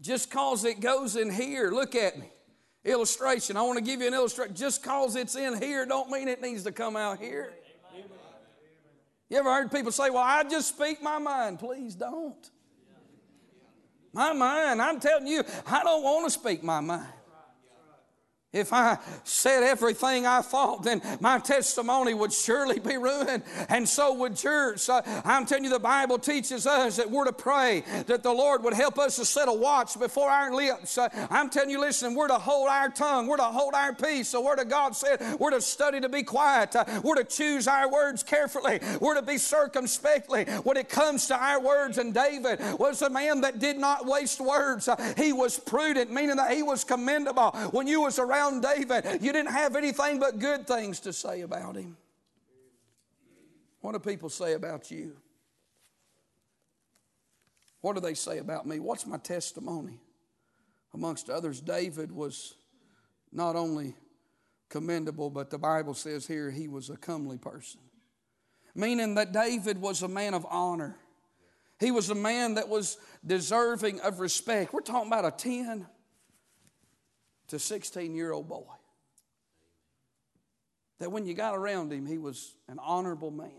Just 0.00 0.30
cause 0.30 0.64
it 0.64 0.80
goes 0.80 1.16
in 1.16 1.30
here, 1.30 1.70
look 1.70 1.94
at 1.94 2.18
me. 2.18 2.30
Illustration. 2.84 3.56
I 3.56 3.62
want 3.62 3.78
to 3.78 3.84
give 3.84 4.00
you 4.00 4.06
an 4.06 4.14
illustration. 4.14 4.54
Just 4.54 4.82
cause 4.82 5.16
it's 5.16 5.34
in 5.34 5.60
here 5.60 5.84
don't 5.86 6.08
mean 6.10 6.28
it 6.28 6.40
needs 6.40 6.62
to 6.64 6.72
come 6.72 6.96
out 6.96 7.18
here. 7.18 7.52
You 9.28 9.38
ever 9.38 9.52
heard 9.52 9.72
people 9.72 9.90
say, 9.90 10.08
Well, 10.08 10.22
I 10.22 10.44
just 10.44 10.68
speak 10.68 11.02
my 11.02 11.18
mind? 11.18 11.58
Please 11.58 11.96
don't. 11.96 12.50
My 14.12 14.32
mind, 14.32 14.80
I'm 14.80 14.98
telling 15.00 15.26
you, 15.26 15.42
I 15.66 15.82
don't 15.82 16.02
want 16.02 16.24
to 16.26 16.30
speak 16.30 16.62
my 16.62 16.80
mind. 16.80 17.12
If 18.56 18.72
I 18.72 18.98
said 19.24 19.62
everything 19.62 20.26
I 20.26 20.40
thought, 20.40 20.82
then 20.82 21.02
my 21.20 21.38
testimony 21.38 22.14
would 22.14 22.32
surely 22.32 22.78
be 22.78 22.96
ruined, 22.96 23.42
and 23.68 23.86
so 23.88 24.14
would 24.14 24.42
yours. 24.42 24.88
Uh, 24.88 25.02
I'm 25.24 25.44
telling 25.44 25.64
you, 25.64 25.70
the 25.70 25.78
Bible 25.78 26.18
teaches 26.18 26.66
us 26.66 26.96
that 26.96 27.10
we're 27.10 27.26
to 27.26 27.32
pray 27.32 27.84
that 28.06 28.22
the 28.22 28.32
Lord 28.32 28.62
would 28.64 28.72
help 28.72 28.98
us 28.98 29.16
to 29.16 29.24
set 29.24 29.48
a 29.48 29.52
watch 29.52 29.98
before 29.98 30.30
our 30.30 30.54
lips. 30.54 30.96
Uh, 30.96 31.08
I'm 31.30 31.50
telling 31.50 31.70
you, 31.70 31.80
listen, 31.80 32.14
we're 32.14 32.28
to 32.28 32.38
hold 32.38 32.68
our 32.68 32.88
tongue, 32.88 33.26
we're 33.26 33.36
to 33.36 33.42
hold 33.42 33.74
our 33.74 33.94
peace. 33.94 34.32
The 34.32 34.40
Word 34.40 34.58
of 34.58 34.68
God 34.68 34.96
said 34.96 35.20
we're 35.38 35.50
to 35.50 35.60
study 35.60 36.00
to 36.00 36.08
be 36.08 36.22
quiet, 36.22 36.74
uh, 36.74 36.84
we're 37.02 37.16
to 37.16 37.24
choose 37.24 37.68
our 37.68 37.90
words 37.90 38.22
carefully, 38.22 38.80
we're 39.00 39.14
to 39.14 39.22
be 39.22 39.38
circumspectly 39.38 40.44
when 40.64 40.76
it 40.76 40.88
comes 40.88 41.26
to 41.26 41.36
our 41.36 41.60
words. 41.60 41.98
And 41.98 42.14
David 42.14 42.60
was 42.78 43.02
a 43.02 43.10
man 43.10 43.42
that 43.42 43.58
did 43.58 43.76
not 43.76 44.06
waste 44.06 44.40
words, 44.40 44.88
uh, 44.88 45.14
he 45.16 45.32
was 45.32 45.58
prudent, 45.58 46.10
meaning 46.10 46.36
that 46.36 46.52
he 46.52 46.62
was 46.62 46.84
commendable. 46.84 47.50
When 47.72 47.86
you 47.86 48.00
was 48.00 48.18
around 48.18 48.45
around 48.46 48.62
David, 48.62 49.22
you 49.22 49.32
didn't 49.32 49.52
have 49.52 49.76
anything 49.76 50.18
but 50.18 50.38
good 50.38 50.66
things 50.66 51.00
to 51.00 51.12
say 51.12 51.42
about 51.42 51.76
him. 51.76 51.96
What 53.80 53.92
do 53.92 53.98
people 53.98 54.28
say 54.28 54.54
about 54.54 54.90
you? 54.90 55.16
What 57.80 57.94
do 57.94 58.00
they 58.00 58.14
say 58.14 58.38
about 58.38 58.66
me? 58.66 58.80
What's 58.80 59.06
my 59.06 59.18
testimony? 59.18 60.00
Amongst 60.94 61.30
others, 61.30 61.60
David 61.60 62.10
was 62.10 62.54
not 63.32 63.54
only 63.54 63.94
commendable, 64.68 65.30
but 65.30 65.50
the 65.50 65.58
Bible 65.58 65.94
says 65.94 66.26
here 66.26 66.50
he 66.50 66.68
was 66.68 66.90
a 66.90 66.96
comely 66.96 67.38
person. 67.38 67.80
Meaning 68.74 69.14
that 69.14 69.32
David 69.32 69.80
was 69.80 70.02
a 70.02 70.08
man 70.08 70.34
of 70.34 70.46
honor. 70.50 70.96
He 71.78 71.90
was 71.90 72.10
a 72.10 72.14
man 72.14 72.54
that 72.54 72.68
was 72.68 72.98
deserving 73.24 74.00
of 74.00 74.20
respect. 74.20 74.72
We're 74.72 74.80
talking 74.80 75.08
about 75.08 75.26
a 75.26 75.30
10, 75.30 75.86
to 77.48 77.58
16 77.58 78.14
year 78.14 78.32
old 78.32 78.48
boy. 78.48 78.64
That 80.98 81.12
when 81.12 81.26
you 81.26 81.34
got 81.34 81.54
around 81.54 81.92
him, 81.92 82.06
he 82.06 82.18
was 82.18 82.54
an 82.68 82.78
honorable 82.78 83.30
man. 83.30 83.50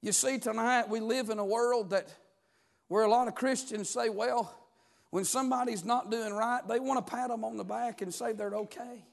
You 0.00 0.12
see, 0.12 0.38
tonight 0.38 0.88
we 0.88 1.00
live 1.00 1.30
in 1.30 1.38
a 1.38 1.44
world 1.44 1.90
that 1.90 2.08
where 2.86 3.04
a 3.04 3.10
lot 3.10 3.28
of 3.28 3.34
Christians 3.34 3.90
say, 3.90 4.08
well, 4.08 4.54
when 5.10 5.24
somebody's 5.24 5.84
not 5.84 6.10
doing 6.10 6.32
right, 6.32 6.66
they 6.68 6.78
want 6.78 7.04
to 7.04 7.10
pat 7.10 7.28
them 7.28 7.44
on 7.44 7.56
the 7.56 7.64
back 7.64 8.02
and 8.02 8.14
say 8.14 8.32
they're 8.32 8.54
okay. 8.54 9.04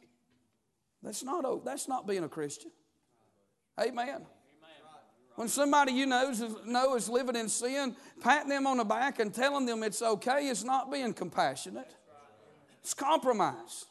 That's 1.01 1.23
not, 1.23 1.65
that's 1.65 1.87
not 1.87 2.07
being 2.07 2.23
a 2.23 2.29
Christian. 2.29 2.71
Amen. 3.79 4.25
When 5.35 5.49
somebody 5.49 5.91
you 5.91 6.05
know 6.05 6.29
is, 6.29 6.43
know 6.65 6.95
is 6.95 7.09
living 7.09 7.35
in 7.35 7.49
sin, 7.49 7.95
patting 8.21 8.49
them 8.49 8.65
on 8.65 8.77
the 8.77 8.85
back 8.85 9.19
and 9.19 9.33
telling 9.33 9.65
them 9.65 9.83
it's 9.83 10.01
okay 10.01 10.47
is 10.47 10.63
not 10.63 10.89
being 10.91 11.13
compassionate. 11.13 11.93
It's 12.85 12.93
compromise. 12.93 13.87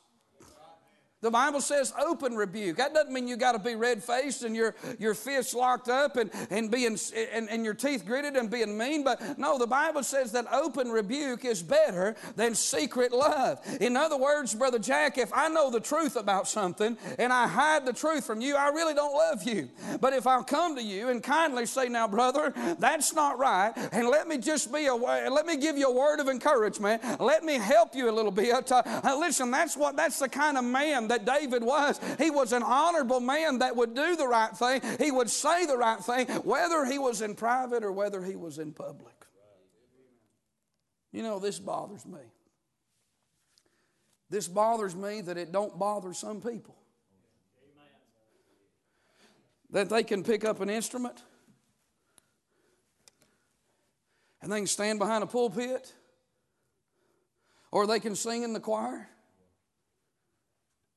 The 1.24 1.30
Bible 1.30 1.62
says 1.62 1.90
open 1.98 2.36
rebuke. 2.36 2.76
That 2.76 2.92
doesn't 2.92 3.10
mean 3.10 3.26
you 3.26 3.38
got 3.38 3.52
to 3.52 3.58
be 3.58 3.76
red 3.76 4.04
faced 4.04 4.42
and 4.42 4.54
your, 4.54 4.74
your 4.98 5.14
fists 5.14 5.54
locked 5.54 5.88
up 5.88 6.18
and, 6.18 6.30
and, 6.50 6.70
being, 6.70 6.98
and, 7.32 7.48
and 7.48 7.64
your 7.64 7.72
teeth 7.72 8.04
gritted 8.04 8.36
and 8.36 8.50
being 8.50 8.76
mean. 8.76 9.04
But 9.04 9.38
no, 9.38 9.58
the 9.58 9.66
Bible 9.66 10.02
says 10.02 10.32
that 10.32 10.44
open 10.52 10.90
rebuke 10.90 11.46
is 11.46 11.62
better 11.62 12.14
than 12.36 12.54
secret 12.54 13.10
love. 13.10 13.58
In 13.80 13.96
other 13.96 14.18
words, 14.18 14.54
Brother 14.54 14.78
Jack, 14.78 15.16
if 15.16 15.32
I 15.32 15.48
know 15.48 15.70
the 15.70 15.80
truth 15.80 16.16
about 16.16 16.46
something 16.46 16.98
and 17.18 17.32
I 17.32 17.48
hide 17.48 17.86
the 17.86 17.94
truth 17.94 18.26
from 18.26 18.42
you, 18.42 18.54
I 18.54 18.68
really 18.68 18.92
don't 18.92 19.14
love 19.14 19.44
you. 19.44 19.70
But 20.02 20.12
if 20.12 20.26
I'll 20.26 20.44
come 20.44 20.76
to 20.76 20.82
you 20.82 21.08
and 21.08 21.22
kindly 21.22 21.64
say, 21.64 21.88
now, 21.88 22.06
brother, 22.06 22.52
that's 22.78 23.14
not 23.14 23.38
right, 23.38 23.72
and 23.92 24.08
let 24.08 24.28
me 24.28 24.36
just 24.36 24.70
be 24.70 24.88
a, 24.88 24.94
let 24.94 25.46
me 25.46 25.56
give 25.56 25.78
you 25.78 25.88
a 25.88 25.94
word 25.94 26.20
of 26.20 26.28
encouragement, 26.28 27.02
let 27.18 27.44
me 27.44 27.54
help 27.54 27.94
you 27.94 28.10
a 28.10 28.12
little 28.12 28.30
bit. 28.30 28.70
Uh, 28.70 29.16
listen, 29.18 29.50
that's 29.50 29.74
what, 29.74 29.96
that's 29.96 30.18
the 30.18 30.28
kind 30.28 30.58
of 30.58 30.64
man 30.64 31.08
that 31.13 31.13
David 31.18 31.62
was. 31.62 32.00
He 32.18 32.30
was 32.30 32.52
an 32.52 32.62
honorable 32.62 33.20
man 33.20 33.58
that 33.58 33.76
would 33.76 33.94
do 33.94 34.16
the 34.16 34.26
right 34.26 34.56
thing, 34.56 34.80
he 34.98 35.10
would 35.10 35.30
say 35.30 35.66
the 35.66 35.76
right 35.76 36.00
thing, 36.00 36.26
whether 36.42 36.84
he 36.84 36.98
was 36.98 37.22
in 37.22 37.34
private 37.34 37.84
or 37.84 37.92
whether 37.92 38.22
he 38.22 38.36
was 38.36 38.58
in 38.58 38.72
public. 38.72 39.14
You 41.12 41.22
know, 41.22 41.38
this 41.38 41.58
bothers 41.58 42.04
me. 42.04 42.18
This 44.30 44.48
bothers 44.48 44.96
me 44.96 45.20
that 45.20 45.36
it 45.36 45.52
don't 45.52 45.78
bother 45.78 46.12
some 46.12 46.40
people. 46.40 46.76
that 49.74 49.88
they 49.88 50.04
can 50.04 50.22
pick 50.22 50.44
up 50.44 50.60
an 50.60 50.70
instrument 50.70 51.20
and 54.40 54.50
they 54.50 54.58
can 54.58 54.68
stand 54.68 55.00
behind 55.00 55.24
a 55.24 55.26
pulpit 55.26 55.92
or 57.72 57.84
they 57.86 57.98
can 57.98 58.14
sing 58.14 58.44
in 58.44 58.52
the 58.52 58.60
choir 58.60 59.08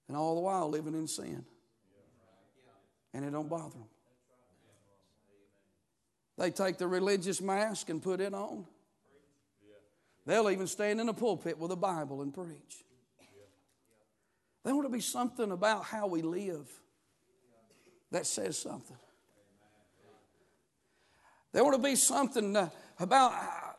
and 0.07 0.15
all 0.15 0.35
the 0.35 0.41
while 0.41 0.69
living 0.69 0.93
in 0.93 1.07
sin. 1.07 1.45
And 3.13 3.25
it 3.25 3.31
don't 3.31 3.49
bother 3.49 3.77
them 3.77 3.87
they 6.37 6.51
take 6.51 6.77
the 6.77 6.87
religious 6.87 7.41
mask 7.41 7.89
and 7.89 8.01
put 8.01 8.21
it 8.21 8.33
on. 8.33 8.65
They'll 10.25 10.49
even 10.49 10.67
stand 10.67 11.01
in 11.01 11.09
a 11.09 11.13
pulpit 11.13 11.57
with 11.57 11.71
a 11.71 11.75
bible 11.75 12.21
and 12.21 12.33
preach. 12.33 12.83
There 14.63 14.73
ought 14.73 14.83
to 14.83 14.89
be 14.89 15.01
something 15.01 15.51
about 15.51 15.85
how 15.85 16.07
we 16.07 16.21
live 16.21 16.69
that 18.11 18.25
says 18.25 18.57
something. 18.57 18.97
There 21.53 21.63
ought 21.63 21.71
to 21.71 21.77
be 21.77 21.95
something 21.95 22.55
uh, 22.55 22.69
about 22.99 23.31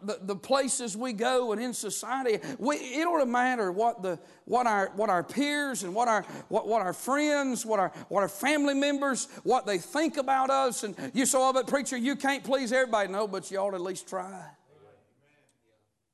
the, 0.02 0.18
the 0.22 0.36
places 0.36 0.96
we 0.96 1.12
go 1.12 1.52
and 1.52 1.60
in 1.60 1.72
society. 1.74 2.38
We, 2.58 2.76
it 2.76 3.04
don't 3.04 3.30
matter 3.30 3.72
what, 3.72 4.02
the, 4.02 4.18
what, 4.44 4.66
our, 4.66 4.90
what 4.94 5.10
our 5.10 5.22
peers 5.22 5.82
and 5.82 5.94
what 5.94 6.08
our, 6.08 6.22
what, 6.48 6.68
what 6.68 6.82
our 6.82 6.92
friends, 6.92 7.64
what 7.66 7.80
our, 7.80 7.92
what 8.08 8.22
our 8.22 8.28
family 8.28 8.74
members, 8.74 9.28
what 9.42 9.66
they 9.66 9.78
think 9.78 10.16
about 10.16 10.50
us. 10.50 10.84
And 10.84 10.94
you 11.14 11.26
say, 11.26 11.38
oh, 11.40 11.62
preacher, 11.66 11.96
you 11.96 12.16
can't 12.16 12.44
please 12.44 12.72
everybody. 12.72 13.10
No, 13.10 13.26
but 13.26 13.50
you 13.50 13.58
ought 13.58 13.70
to 13.70 13.76
at 13.76 13.82
least 13.82 14.08
try. 14.08 14.44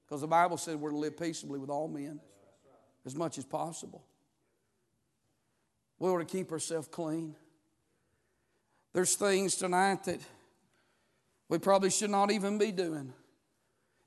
Because 0.06 0.20
the 0.20 0.26
Bible 0.26 0.56
said 0.56 0.76
we're 0.76 0.90
to 0.90 0.96
live 0.96 1.18
peaceably 1.18 1.58
with 1.58 1.70
all 1.70 1.88
men 1.88 2.20
as 3.06 3.14
much 3.14 3.38
as 3.38 3.44
possible. 3.44 4.04
We 5.98 6.08
ought 6.08 6.18
to 6.18 6.24
keep 6.24 6.52
ourselves 6.52 6.88
clean. 6.88 7.34
There's 8.92 9.14
things 9.16 9.56
tonight 9.56 10.04
that 10.04 10.20
we 11.48 11.58
probably 11.58 11.90
should 11.90 12.10
not 12.10 12.30
even 12.30 12.58
be 12.58 12.72
doing. 12.72 13.12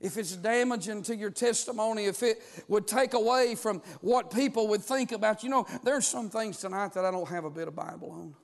If 0.00 0.16
it's 0.16 0.36
damaging 0.36 1.02
to 1.04 1.16
your 1.16 1.30
testimony, 1.30 2.04
if 2.04 2.22
it 2.22 2.38
would 2.68 2.86
take 2.86 3.14
away 3.14 3.56
from 3.56 3.82
what 4.00 4.30
people 4.32 4.68
would 4.68 4.82
think 4.82 5.10
about 5.10 5.42
you, 5.42 5.50
know, 5.50 5.66
there's 5.82 6.06
some 6.06 6.30
things 6.30 6.58
tonight 6.58 6.92
that 6.94 7.04
I 7.04 7.10
don't 7.10 7.28
have 7.28 7.44
a 7.44 7.50
bit 7.50 7.66
of 7.66 7.74
Bible 7.74 8.12
on. 8.12 8.34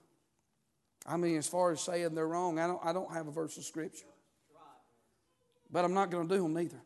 I 1.07 1.17
mean, 1.17 1.37
as 1.37 1.47
far 1.47 1.71
as 1.71 1.81
saying 1.81 2.15
they're 2.15 2.27
wrong, 2.27 2.59
I 2.59 2.67
don't, 2.67 2.81
I 2.85 2.93
don't 2.93 3.13
have 3.13 3.29
a 3.29 3.31
verse 3.31 3.57
of 3.57 3.65
Scripture. 3.65 4.07
But 5.71 5.85
I'm 5.85 5.95
not 5.95 6.11
going 6.11 6.29
to 6.29 6.35
do 6.35 6.43
them 6.43 6.55
neither. 6.55 6.81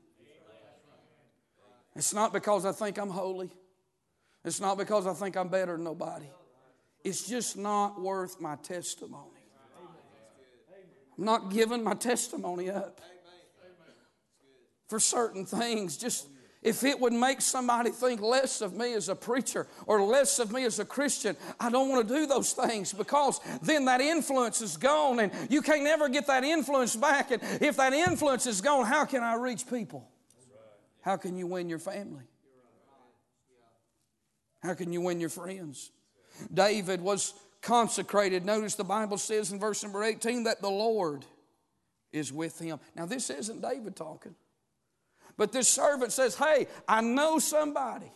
It's 1.96 2.12
not 2.12 2.32
because 2.32 2.66
I 2.66 2.72
think 2.72 2.98
I'm 2.98 3.10
holy. 3.10 3.50
It's 4.44 4.60
not 4.60 4.76
because 4.76 5.06
I 5.06 5.14
think 5.14 5.36
I'm 5.36 5.48
better 5.48 5.72
than 5.72 5.84
nobody. 5.84 6.28
It's 7.04 7.26
just 7.26 7.56
not 7.56 8.00
worth 8.00 8.40
my 8.40 8.56
testimony. 8.56 9.30
I'm 11.16 11.24
not 11.24 11.50
giving 11.50 11.82
my 11.82 11.94
testimony 11.94 12.70
up 12.70 13.00
for 14.88 14.98
certain 14.98 15.46
things. 15.46 15.96
Just 15.96 16.28
if 16.62 16.82
it 16.82 16.98
would 16.98 17.12
make 17.12 17.40
somebody 17.40 17.90
think 17.90 18.20
less 18.20 18.60
of 18.60 18.74
me 18.74 18.94
as 18.94 19.08
a 19.08 19.14
preacher 19.14 19.66
or 19.86 20.02
less 20.02 20.38
of 20.38 20.52
me 20.52 20.64
as 20.64 20.78
a 20.80 20.84
Christian, 20.84 21.36
I 21.60 21.70
don't 21.70 21.88
want 21.88 22.08
to 22.08 22.14
do 22.14 22.26
those 22.26 22.52
things 22.52 22.92
because 22.92 23.40
then 23.62 23.84
that 23.84 24.00
influence 24.00 24.60
is 24.60 24.76
gone 24.76 25.20
and 25.20 25.32
you 25.48 25.62
can't 25.62 25.84
never 25.84 26.08
get 26.08 26.26
that 26.26 26.42
influence 26.42 26.96
back. 26.96 27.30
And 27.30 27.40
if 27.60 27.76
that 27.76 27.92
influence 27.92 28.46
is 28.46 28.60
gone, 28.60 28.86
how 28.86 29.04
can 29.04 29.22
I 29.22 29.34
reach 29.34 29.68
people? 29.68 30.08
How 31.02 31.16
can 31.16 31.36
you 31.36 31.46
win 31.46 31.68
your 31.68 31.78
family? 31.78 32.24
How 34.60 34.74
can 34.74 34.92
you 34.92 35.00
win 35.00 35.20
your 35.20 35.30
friends? 35.30 35.92
David 36.52 37.00
was 37.00 37.34
consecrated. 37.62 38.44
Notice 38.44 38.74
the 38.74 38.84
Bible 38.84 39.18
says 39.18 39.52
in 39.52 39.60
verse 39.60 39.82
number 39.82 40.02
18 40.02 40.44
that 40.44 40.60
the 40.60 40.70
Lord 40.70 41.24
is 42.12 42.32
with 42.32 42.58
him. 42.58 42.80
Now, 42.96 43.06
this 43.06 43.30
isn't 43.30 43.62
David 43.62 43.94
talking, 43.94 44.34
but 45.38 45.52
this 45.52 45.68
servant 45.68 46.12
says, 46.12 46.36
Hey, 46.36 46.66
I 46.86 47.00
know 47.00 47.38
somebody. 47.38 48.12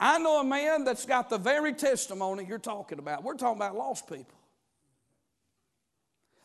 I 0.00 0.18
know 0.18 0.40
a 0.40 0.44
man 0.44 0.84
that's 0.84 1.04
got 1.04 1.28
the 1.28 1.38
very 1.38 1.74
testimony 1.74 2.46
you're 2.48 2.58
talking 2.58 2.98
about. 2.98 3.24
We're 3.24 3.34
talking 3.34 3.56
about 3.56 3.76
lost 3.76 4.08
people 4.08 4.38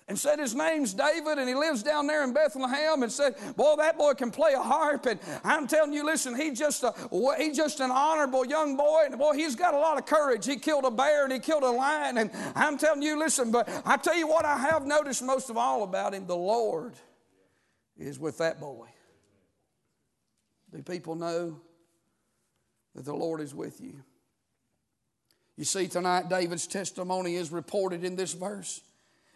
and 0.07 0.19
said 0.19 0.39
his 0.39 0.53
name's 0.53 0.93
David 0.93 1.37
and 1.37 1.47
he 1.47 1.55
lives 1.55 1.81
down 1.81 2.07
there 2.07 2.23
in 2.23 2.33
Bethlehem 2.33 3.03
and 3.03 3.11
said, 3.11 3.35
boy, 3.55 3.75
that 3.77 3.97
boy 3.97 4.13
can 4.13 4.31
play 4.31 4.53
a 4.53 4.59
harp. 4.59 5.05
And 5.05 5.19
I'm 5.43 5.67
telling 5.67 5.93
you, 5.93 6.05
listen, 6.05 6.35
he's 6.35 6.59
just, 6.59 6.83
a, 6.83 6.93
he's 7.37 7.55
just 7.55 7.79
an 7.79 7.91
honorable 7.91 8.45
young 8.45 8.75
boy. 8.75 9.03
And 9.05 9.17
boy, 9.17 9.33
he's 9.33 9.55
got 9.55 9.73
a 9.73 9.77
lot 9.77 9.97
of 9.97 10.05
courage. 10.05 10.45
He 10.45 10.57
killed 10.57 10.85
a 10.85 10.91
bear 10.91 11.23
and 11.23 11.31
he 11.31 11.39
killed 11.39 11.63
a 11.63 11.71
lion. 11.71 12.17
And 12.17 12.31
I'm 12.55 12.77
telling 12.77 13.01
you, 13.01 13.17
listen, 13.17 13.51
but 13.51 13.69
I 13.85 13.97
tell 13.97 14.15
you 14.17 14.27
what 14.27 14.45
I 14.45 14.57
have 14.57 14.85
noticed 14.85 15.23
most 15.23 15.49
of 15.49 15.57
all 15.57 15.83
about 15.83 16.13
him, 16.13 16.27
the 16.27 16.35
Lord 16.35 16.95
is 17.97 18.19
with 18.19 18.39
that 18.39 18.59
boy. 18.59 18.87
Do 20.73 20.81
people 20.81 21.15
know 21.15 21.59
that 22.95 23.05
the 23.05 23.13
Lord 23.13 23.41
is 23.41 23.53
with 23.53 23.79
you? 23.79 24.03
You 25.55 25.65
see, 25.65 25.87
tonight 25.87 26.29
David's 26.29 26.65
testimony 26.65 27.35
is 27.35 27.51
reported 27.51 28.03
in 28.03 28.15
this 28.15 28.33
verse. 28.33 28.81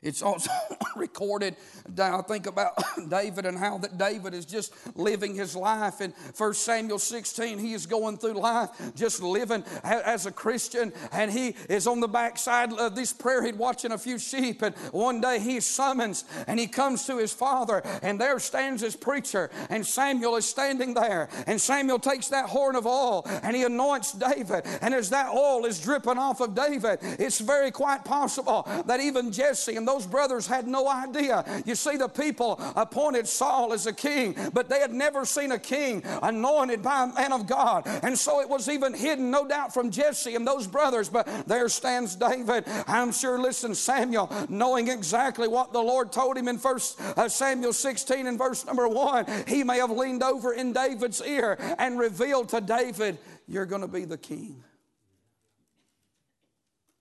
It's 0.03 0.21
also 0.21 0.51
recorded. 0.95 1.55
I 1.99 2.21
think 2.21 2.45
about 2.45 2.73
David 3.09 3.45
and 3.45 3.57
how 3.57 3.79
that 3.79 3.97
David 3.97 4.33
is 4.33 4.45
just 4.45 4.73
living 4.95 5.33
his 5.33 5.55
life. 5.55 6.01
In 6.01 6.13
1 6.37 6.53
Samuel 6.53 6.99
16, 6.99 7.57
he 7.57 7.73
is 7.73 7.85
going 7.87 8.17
through 8.17 8.33
life 8.33 8.69
just 8.95 9.21
living 9.23 9.63
as 9.83 10.25
a 10.27 10.31
Christian, 10.31 10.93
and 11.11 11.31
he 11.31 11.55
is 11.67 11.87
on 11.87 11.99
the 11.99 12.07
backside 12.07 12.73
of 12.73 12.95
this 12.95 13.11
prairie 13.11 13.53
watching 13.53 13.91
a 13.91 13.97
few 13.97 14.19
sheep. 14.19 14.61
And 14.61 14.75
one 14.91 15.19
day 15.19 15.39
he 15.39 15.59
summons 15.59 16.25
and 16.45 16.59
he 16.59 16.67
comes 16.67 17.05
to 17.07 17.17
his 17.17 17.33
father, 17.33 17.81
and 18.03 18.21
there 18.21 18.39
stands 18.39 18.81
his 18.81 18.95
preacher, 18.95 19.49
and 19.69 19.85
Samuel 19.85 20.35
is 20.35 20.45
standing 20.45 20.93
there. 20.93 21.29
And 21.47 21.59
Samuel 21.59 21.99
takes 21.99 22.27
that 22.27 22.49
horn 22.49 22.75
of 22.75 22.85
oil 22.85 23.23
and 23.43 23.55
he 23.55 23.63
anoints 23.63 24.11
David. 24.11 24.63
And 24.81 24.93
as 24.93 25.09
that 25.09 25.33
oil 25.33 25.65
is 25.65 25.79
dripping 25.79 26.17
off 26.17 26.41
of 26.41 26.53
David, 26.53 26.99
it's 27.01 27.39
very 27.39 27.71
quite 27.71 28.05
possible 28.05 28.67
that 28.85 28.99
even 28.99 29.31
Jesse 29.31 29.75
and 29.75 29.86
those 29.87 30.05
brothers 30.05 30.47
had 30.47 30.67
no 30.67 30.89
idea. 30.89 31.43
You 31.65 31.75
see, 31.75 31.97
the 31.97 32.07
people 32.07 32.59
appointed 32.75 33.27
Saul 33.27 33.73
as 33.73 33.85
a 33.87 33.93
king, 33.93 34.35
but 34.53 34.69
they 34.69 34.79
had 34.79 34.93
never 34.93 35.25
seen 35.25 35.51
a 35.51 35.59
king 35.59 36.03
anointed 36.21 36.83
by 36.83 37.03
a 37.03 37.07
man 37.07 37.31
of 37.31 37.47
God. 37.47 37.87
And 38.03 38.17
so 38.17 38.41
it 38.41 38.49
was 38.49 38.69
even 38.69 38.93
hidden, 38.93 39.31
no 39.31 39.47
doubt, 39.47 39.73
from 39.73 39.91
Jesse 39.91 40.35
and 40.35 40.45
those 40.45 40.67
brothers. 40.67 41.09
But 41.09 41.27
there 41.47 41.69
stands 41.69 42.15
David. 42.15 42.65
I'm 42.87 43.11
sure, 43.11 43.39
listen, 43.39 43.75
Samuel, 43.75 44.31
knowing 44.49 44.87
exactly 44.87 45.47
what 45.47 45.73
the 45.73 45.81
Lord 45.81 46.11
told 46.11 46.37
him 46.37 46.47
in 46.47 46.57
First 46.57 46.99
uh, 47.17 47.29
Samuel 47.29 47.73
16 47.73 48.27
and 48.27 48.37
verse 48.37 48.65
number 48.65 48.87
one, 48.87 49.25
he 49.47 49.63
may 49.63 49.77
have 49.77 49.91
leaned 49.91 50.23
over 50.23 50.53
in 50.53 50.73
David's 50.73 51.21
ear 51.21 51.57
and 51.77 51.99
revealed 51.99 52.49
to 52.49 52.61
David, 52.61 53.17
You're 53.47 53.65
going 53.65 53.81
to 53.81 53.87
be 53.87 54.05
the 54.05 54.17
king. 54.17 54.63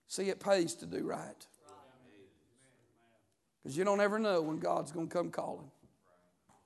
See, 0.07 0.29
it 0.29 0.39
pays 0.39 0.73
to 0.75 0.85
do 0.85 1.03
right. 1.03 1.45
Because 3.61 3.77
you 3.77 3.83
don't 3.83 4.01
ever 4.01 4.19
know 4.19 4.41
when 4.41 4.59
God's 4.59 4.91
going 4.91 5.07
to 5.07 5.13
come 5.13 5.29
calling. 5.29 5.69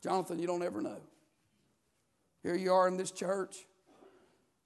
Jonathan, 0.04 0.40
you 0.40 0.48
don't 0.48 0.64
ever 0.64 0.82
know. 0.82 1.02
Here 2.44 2.56
you 2.56 2.74
are 2.74 2.88
in 2.88 2.98
this 2.98 3.12
church, 3.12 3.66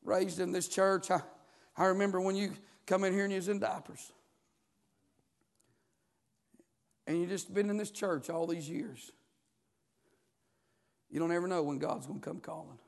raised 0.04 0.40
in 0.40 0.52
this 0.52 0.68
church. 0.68 1.12
I, 1.12 1.22
I 1.78 1.86
remember 1.86 2.22
when 2.22 2.36
you 2.36 2.54
come 2.86 3.04
in 3.04 3.14
here 3.14 3.24
and 3.24 3.32
you 3.32 3.38
was 3.38 3.50
in 3.50 3.60
diapers. 3.60 4.12
And 7.08 7.20
you 7.20 7.28
just 7.28 7.54
been 7.54 7.70
in 7.70 7.78
this 7.78 7.92
church 7.92 8.30
all 8.30 8.48
these 8.48 8.70
years. 8.70 9.12
You 11.12 11.20
don't 11.20 11.32
ever 11.32 11.48
know 11.48 11.64
when 11.64 11.78
God's 11.78 12.08
going 12.08 12.20
to 12.20 12.26
come 12.26 12.40
calling. 12.40 12.80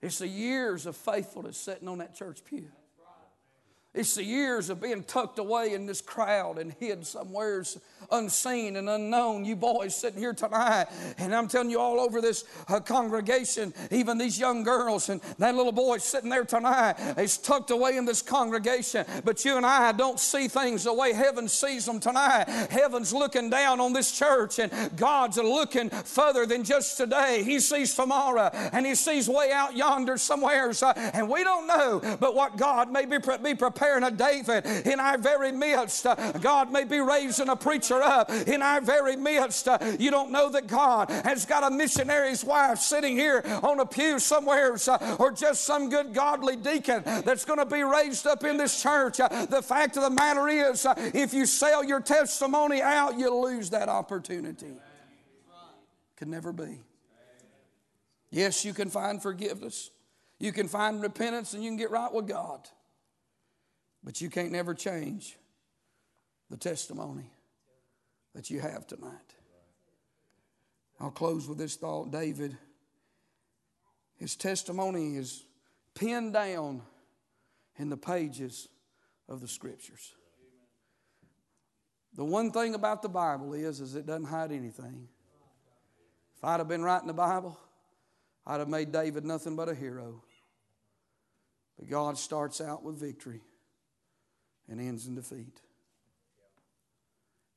It's 0.00 0.18
the 0.18 0.28
years 0.28 0.86
of 0.86 0.96
faithfulness 0.96 1.56
sitting 1.56 1.88
on 1.88 1.98
that 1.98 2.14
church 2.14 2.44
pew. 2.44 2.68
It's 3.94 4.14
the 4.14 4.22
years 4.22 4.68
of 4.68 4.82
being 4.82 5.02
tucked 5.02 5.38
away 5.38 5.72
in 5.72 5.86
this 5.86 6.02
crowd 6.02 6.58
and 6.58 6.74
hid 6.78 7.06
somewheres 7.06 7.78
unseen 8.10 8.76
and 8.76 8.88
unknown. 8.88 9.46
You 9.46 9.56
boys 9.56 9.96
sitting 9.96 10.18
here 10.18 10.34
tonight, 10.34 10.86
and 11.16 11.34
I'm 11.34 11.48
telling 11.48 11.70
you 11.70 11.80
all 11.80 11.98
over 11.98 12.20
this 12.20 12.44
uh, 12.68 12.80
congregation, 12.80 13.72
even 13.90 14.18
these 14.18 14.38
young 14.38 14.62
girls 14.62 15.08
and 15.08 15.22
that 15.38 15.54
little 15.54 15.72
boy 15.72 15.98
sitting 15.98 16.28
there 16.28 16.44
tonight 16.44 16.96
is 17.16 17.38
tucked 17.38 17.70
away 17.70 17.96
in 17.96 18.04
this 18.04 18.20
congregation. 18.20 19.06
But 19.24 19.42
you 19.46 19.56
and 19.56 19.64
I 19.64 19.92
don't 19.92 20.20
see 20.20 20.48
things 20.48 20.84
the 20.84 20.92
way 20.92 21.14
heaven 21.14 21.48
sees 21.48 21.86
them 21.86 21.98
tonight. 21.98 22.44
Heaven's 22.70 23.14
looking 23.14 23.48
down 23.48 23.80
on 23.80 23.94
this 23.94 24.12
church, 24.12 24.58
and 24.58 24.70
God's 24.96 25.38
looking 25.38 25.88
further 25.88 26.44
than 26.44 26.62
just 26.62 26.98
today. 26.98 27.42
He 27.42 27.58
sees 27.58 27.94
tomorrow, 27.94 28.50
and 28.52 28.84
He 28.84 28.94
sees 28.94 29.30
way 29.30 29.50
out 29.50 29.74
yonder 29.74 30.18
somewheres, 30.18 30.82
uh, 30.82 30.92
and 31.14 31.28
we 31.28 31.42
don't 31.42 31.66
know, 31.66 32.16
but 32.20 32.34
what 32.34 32.58
God 32.58 32.92
may 32.92 33.06
be, 33.06 33.16
be 33.42 33.54
prepared 33.54 33.77
preparing 33.78 34.02
a 34.02 34.10
David 34.10 34.66
in 34.86 34.98
our 34.98 35.16
very 35.16 35.52
midst. 35.52 36.04
Uh, 36.04 36.32
God 36.32 36.72
may 36.72 36.84
be 36.84 36.98
raising 36.98 37.48
a 37.48 37.56
preacher 37.56 38.02
up 38.02 38.30
in 38.30 38.60
our 38.60 38.80
very 38.80 39.14
midst. 39.14 39.68
Uh, 39.68 39.78
you 39.98 40.10
don't 40.10 40.32
know 40.32 40.50
that 40.50 40.66
God 40.66 41.10
has 41.10 41.46
got 41.46 41.62
a 41.62 41.74
missionary's 41.74 42.44
wife 42.44 42.78
sitting 42.78 43.16
here 43.16 43.42
on 43.62 43.78
a 43.78 43.86
pew 43.86 44.18
somewhere 44.18 44.76
uh, 44.88 45.16
or 45.18 45.30
just 45.30 45.64
some 45.64 45.90
good 45.90 46.12
godly 46.12 46.56
deacon 46.56 47.02
that's 47.04 47.44
going 47.44 47.58
to 47.58 47.66
be 47.66 47.82
raised 47.82 48.26
up 48.26 48.42
in 48.44 48.56
this 48.56 48.82
church. 48.82 49.18
The 49.18 49.62
fact 49.64 49.96
of 49.96 50.02
the 50.02 50.10
matter 50.10 50.48
is, 50.48 50.86
if 51.14 51.32
you 51.32 51.46
sell 51.46 51.84
your 51.84 52.00
testimony 52.00 52.82
out, 52.82 53.18
you 53.18 53.32
lose 53.32 53.70
that 53.70 53.88
opportunity. 53.88 54.72
Could 56.16 56.28
never 56.28 56.52
be. 56.52 56.80
Yes, 58.30 58.64
you 58.64 58.74
can 58.74 58.90
find 58.90 59.22
forgiveness. 59.22 59.90
You 60.40 60.52
can 60.52 60.66
find 60.66 61.00
repentance 61.00 61.54
and 61.54 61.62
you 61.62 61.70
can 61.70 61.78
get 61.78 61.90
right 61.90 62.12
with 62.12 62.26
God. 62.26 62.68
But 64.02 64.20
you 64.20 64.30
can't 64.30 64.52
never 64.52 64.74
change 64.74 65.36
the 66.50 66.56
testimony 66.56 67.30
that 68.34 68.50
you 68.50 68.60
have 68.60 68.86
tonight. 68.86 69.34
I'll 71.00 71.10
close 71.10 71.48
with 71.48 71.58
this 71.58 71.76
thought. 71.76 72.10
David, 72.10 72.56
his 74.16 74.36
testimony 74.36 75.16
is 75.16 75.44
pinned 75.94 76.32
down 76.32 76.82
in 77.76 77.88
the 77.88 77.96
pages 77.96 78.68
of 79.28 79.40
the 79.40 79.48
scriptures. 79.48 80.14
The 82.14 82.24
one 82.24 82.50
thing 82.50 82.74
about 82.74 83.02
the 83.02 83.08
Bible 83.08 83.54
is, 83.54 83.80
is 83.80 83.94
it 83.94 84.06
doesn't 84.06 84.24
hide 84.24 84.50
anything. 84.50 85.08
If 86.36 86.44
I'd 86.44 86.58
have 86.58 86.68
been 86.68 86.82
writing 86.82 87.06
the 87.06 87.12
Bible, 87.12 87.58
I'd 88.46 88.58
have 88.58 88.68
made 88.68 88.90
David 88.90 89.24
nothing 89.24 89.54
but 89.54 89.68
a 89.68 89.74
hero. 89.74 90.22
But 91.78 91.88
God 91.88 92.18
starts 92.18 92.60
out 92.60 92.82
with 92.82 92.98
victory 92.98 93.42
and 94.68 94.80
ends 94.80 95.06
in 95.06 95.14
defeat. 95.14 95.60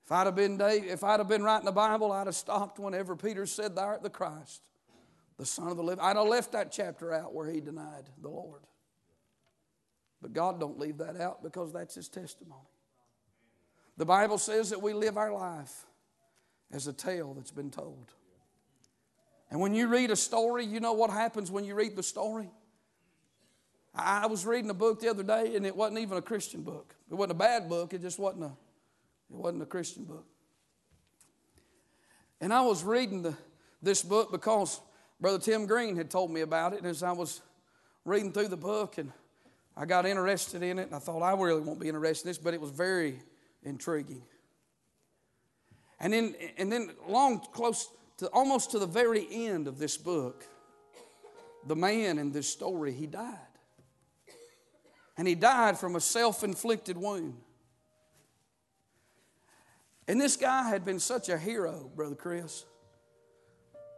If 0.06 0.12
I'd 0.12 0.26
have 0.26 0.36
been 0.36 0.58
Dave, 0.58 0.86
if 0.86 1.04
I'd 1.04 1.20
have 1.20 1.28
been 1.28 1.44
writing 1.44 1.66
the 1.66 1.72
Bible, 1.72 2.12
I'd 2.12 2.28
have 2.28 2.36
stopped 2.36 2.80
whenever 2.80 3.16
Peter 3.16 3.46
said, 3.46 3.76
Thou 3.76 3.84
art 3.84 4.04
the 4.04 4.10
Christ, 4.10 4.62
the 5.38 5.46
Son 5.46 5.68
of 5.68 5.78
the 5.78 5.84
living. 5.84 6.04
I'd 6.04 6.18
have 6.18 6.28
left 6.28 6.52
that 6.52 6.72
chapter 6.72 7.14
out 7.14 7.34
where 7.34 7.50
he 7.50 7.62
denied 7.62 8.10
the 8.22 8.30
Lord. 8.30 8.62
But 10.22 10.34
God 10.34 10.60
don't 10.60 10.78
leave 10.78 10.98
that 11.00 11.20
out 11.20 11.42
because 11.42 11.74
that's 11.74 11.96
his 11.96 12.10
testimony. 12.10 12.62
The 13.98 14.06
Bible 14.06 14.38
says 14.38 14.70
that 14.70 14.82
we 14.82 14.94
live 14.94 15.18
our 15.18 15.32
life 15.32 15.86
as 16.72 16.88
a 16.88 16.94
tale 16.94 17.34
that's 17.34 17.52
been 17.52 17.72
told. 17.72 18.12
And 19.50 19.60
when 19.60 19.74
you 19.74 19.88
read 19.88 20.12
a 20.12 20.16
story, 20.16 20.66
you 20.66 20.80
know 20.80 20.94
what 20.94 21.10
happens 21.10 21.52
when 21.52 21.66
you 21.66 21.76
read 21.76 21.96
the 21.96 22.04
story? 22.04 22.50
I 23.94 24.28
was 24.28 24.46
reading 24.46 24.70
a 24.70 24.76
book 24.76 25.02
the 25.02 25.10
other 25.10 25.24
day, 25.24 25.56
and 25.56 25.66
it 25.66 25.76
wasn't 25.76 26.00
even 26.00 26.18
a 26.18 26.22
Christian 26.22 26.62
book. 26.62 26.96
It 27.10 27.16
wasn't 27.16 27.32
a 27.32 27.40
bad 27.40 27.68
book, 27.68 27.94
it 27.94 28.02
just 28.02 28.20
wasn't 28.20 28.44
a, 28.44 28.48
it 28.48 29.36
wasn't 29.36 29.64
a 29.64 29.66
Christian 29.66 30.06
book. 30.06 30.26
And 32.40 32.54
I 32.54 32.62
was 32.62 32.84
reading 32.84 33.22
the, 33.22 33.36
this 33.82 34.02
book 34.02 34.32
because 34.32 34.80
Brother 35.20 35.38
Tim 35.38 35.68
Green 35.68 35.96
had 35.96 36.10
told 36.10 36.32
me 36.32 36.42
about 36.42 36.74
it. 36.74 36.80
And 36.80 36.88
as 36.88 37.04
I 37.04 37.12
was 37.12 37.42
reading 38.06 38.32
through 38.32 38.48
the 38.48 38.58
book, 38.58 38.98
and 38.98 39.12
I 39.78 39.86
got 39.86 40.06
interested 40.06 40.64
in 40.64 40.80
it, 40.80 40.88
and 40.88 40.96
I 40.96 41.00
thought, 41.00 41.22
I 41.22 41.34
really 41.34 41.62
won't 41.62 41.80
be 41.80 41.88
interested 41.88 42.26
in 42.26 42.30
this, 42.30 42.38
but 42.38 42.54
it 42.54 42.62
was 42.62 42.72
very 42.72 43.20
intriguing. 43.62 44.24
And 46.00 46.12
then, 46.14 46.36
and 46.58 46.72
then 46.72 46.92
long, 47.08 47.40
close 47.54 47.92
to 48.18 48.28
almost 48.28 48.72
to 48.72 48.80
the 48.80 48.88
very 48.88 49.28
end 49.30 49.68
of 49.68 49.78
this 49.78 49.98
book, 49.98 50.46
the 51.68 51.76
man 51.76 52.18
in 52.18 52.32
this 52.32 52.50
story, 52.50 52.92
he 52.92 53.06
died. 53.06 53.38
And 55.18 55.28
he 55.28 55.36
died 55.36 55.78
from 55.78 55.96
a 55.96 56.00
self 56.00 56.44
inflicted 56.44 56.98
wound. 56.98 57.36
And 60.08 60.20
this 60.20 60.36
guy 60.36 60.68
had 60.68 60.84
been 60.84 61.00
such 61.00 61.30
a 61.30 61.38
hero, 61.38 61.90
Brother 61.96 62.16
Chris, 62.16 62.66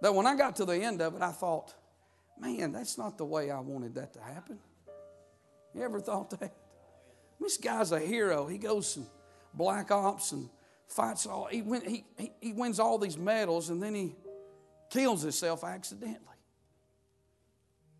that 0.01 0.13
when 0.13 0.27
I 0.27 0.35
got 0.35 0.57
to 0.57 0.65
the 0.65 0.77
end 0.77 1.01
of 1.01 1.15
it, 1.15 1.21
I 1.21 1.31
thought, 1.31 1.73
man, 2.39 2.71
that's 2.71 2.97
not 2.97 3.17
the 3.17 3.25
way 3.25 3.49
I 3.49 3.59
wanted 3.59 3.95
that 3.95 4.13
to 4.13 4.21
happen. 4.21 4.59
You 5.73 5.81
ever 5.83 5.99
thought 5.99 6.29
that? 6.39 6.53
This 7.39 7.57
guy's 7.57 7.91
a 7.91 7.99
hero. 7.99 8.47
He 8.47 8.57
goes 8.57 8.95
and 8.97 9.07
black 9.53 9.91
ops 9.91 10.31
and 10.31 10.49
fights 10.87 11.25
all. 11.25 11.45
He, 11.45 11.61
win, 11.61 11.81
he, 11.81 12.05
he, 12.17 12.31
he 12.39 12.53
wins 12.53 12.79
all 12.79 12.97
these 12.97 13.17
medals 13.17 13.69
and 13.69 13.81
then 13.81 13.95
he 13.95 14.15
kills 14.89 15.23
himself 15.23 15.63
accidentally. 15.63 16.19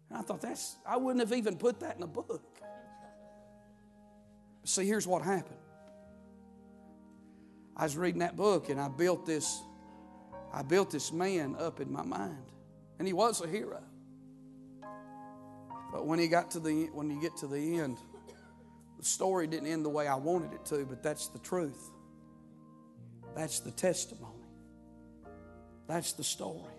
And 0.10 0.20
I 0.20 0.22
thought 0.22 0.42
that's 0.42 0.76
I 0.86 0.98
wouldn't 0.98 1.28
have 1.28 1.38
even 1.38 1.58
put 1.58 1.80
that 1.80 1.98
in 1.98 2.04
a 2.04 2.08
book. 2.08 2.62
See, 4.66 4.86
here's 4.86 5.06
what 5.06 5.22
happened. 5.22 5.58
I 7.76 7.84
was 7.84 7.98
reading 7.98 8.20
that 8.20 8.38
book 8.38 8.70
and 8.70 8.80
I 8.80 8.88
built 8.88 9.26
this, 9.26 9.62
I 10.54 10.62
built 10.62 10.92
this 10.92 11.12
man 11.12 11.56
up 11.60 11.80
in 11.80 11.92
my 11.92 12.04
mind. 12.04 12.52
And 13.00 13.08
he 13.08 13.14
was 13.14 13.42
a 13.42 13.48
hero. 13.48 13.82
But 15.92 16.06
when 16.06 16.20
he 16.20 16.28
got 16.28 16.52
to 16.52 16.60
the 16.60 16.86
when 16.94 17.10
you 17.10 17.22
get 17.22 17.38
to 17.38 17.48
the 17.48 17.80
end, 17.80 17.98
the 18.98 19.06
story 19.06 19.48
didn't 19.48 19.68
end 19.68 19.86
the 19.86 19.90
way 19.90 20.08
I 20.08 20.16
wanted 20.16 20.54
it 20.54 20.66
to, 20.66 20.86
but 20.86 21.04
that's 21.04 21.28
the 21.28 21.40
truth. 21.40 21.92
That's 23.36 23.60
the 23.60 23.72
testimony. 23.72 24.34
That's 25.88 26.14
the 26.14 26.24
story. 26.24 26.74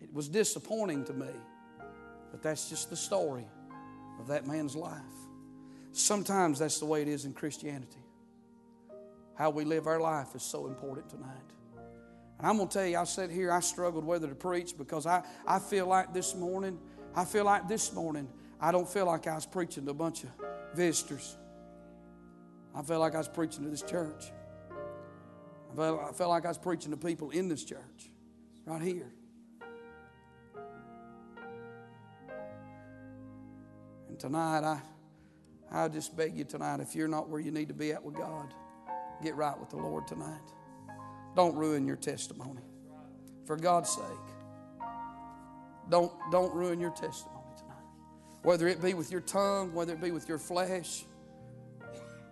It 0.00 0.12
was 0.12 0.28
disappointing 0.28 1.04
to 1.06 1.12
me, 1.12 1.30
but 2.30 2.42
that's 2.42 2.68
just 2.68 2.90
the 2.90 2.96
story 2.96 3.46
of 4.18 4.28
that 4.28 4.46
man's 4.46 4.76
life. 4.76 5.00
Sometimes 5.92 6.58
that's 6.60 6.78
the 6.78 6.86
way 6.86 7.02
it 7.02 7.08
is 7.08 7.24
in 7.24 7.32
Christianity. 7.32 8.02
How 9.34 9.50
we 9.50 9.64
live 9.64 9.86
our 9.86 10.00
life 10.00 10.34
is 10.34 10.42
so 10.42 10.66
important 10.66 11.08
tonight. 11.08 11.28
And 12.38 12.46
I'm 12.46 12.56
going 12.56 12.68
to 12.68 12.78
tell 12.78 12.86
you, 12.86 12.98
I 12.98 13.04
sat 13.04 13.30
here, 13.30 13.52
I 13.52 13.60
struggled 13.60 14.04
whether 14.04 14.28
to 14.28 14.34
preach 14.34 14.76
because 14.76 15.06
I, 15.06 15.22
I 15.46 15.58
feel 15.58 15.86
like 15.86 16.14
this 16.14 16.34
morning, 16.34 16.78
I 17.14 17.24
feel 17.24 17.44
like 17.44 17.68
this 17.68 17.92
morning, 17.92 18.28
I 18.60 18.72
don't 18.72 18.88
feel 18.88 19.06
like 19.06 19.26
I 19.26 19.34
was 19.34 19.46
preaching 19.46 19.84
to 19.86 19.90
a 19.90 19.94
bunch 19.94 20.24
of 20.24 20.30
visitors. 20.74 21.36
I 22.74 22.82
felt 22.82 23.00
like 23.00 23.14
I 23.14 23.18
was 23.18 23.28
preaching 23.28 23.64
to 23.64 23.70
this 23.70 23.82
church. 23.82 24.26
I 25.72 25.76
felt, 25.76 26.00
I 26.00 26.12
felt 26.12 26.30
like 26.30 26.44
I 26.44 26.48
was 26.48 26.58
preaching 26.58 26.90
to 26.92 26.96
people 26.96 27.30
in 27.30 27.48
this 27.48 27.64
church, 27.64 28.10
right 28.64 28.82
here. 28.82 29.10
And 34.08 34.18
tonight, 34.18 34.64
I. 34.64 34.80
I 35.72 35.88
just 35.88 36.16
beg 36.16 36.36
you 36.36 36.44
tonight, 36.44 36.80
if 36.80 36.94
you're 36.94 37.08
not 37.08 37.28
where 37.28 37.40
you 37.40 37.50
need 37.50 37.68
to 37.68 37.74
be 37.74 37.92
at 37.92 38.02
with 38.02 38.16
God, 38.16 38.52
get 39.22 39.36
right 39.36 39.58
with 39.58 39.70
the 39.70 39.76
Lord 39.76 40.06
tonight. 40.06 40.40
Don't 41.36 41.54
ruin 41.54 41.86
your 41.86 41.96
testimony. 41.96 42.62
For 43.46 43.56
God's 43.56 43.90
sake, 43.90 44.02
don't, 45.88 46.12
don't 46.30 46.54
ruin 46.54 46.80
your 46.80 46.90
testimony 46.90 47.44
tonight. 47.56 47.84
Whether 48.42 48.68
it 48.68 48.82
be 48.82 48.94
with 48.94 49.10
your 49.10 49.20
tongue, 49.20 49.74
whether 49.74 49.92
it 49.92 50.00
be 50.00 50.10
with 50.10 50.28
your 50.28 50.38
flesh, 50.38 51.04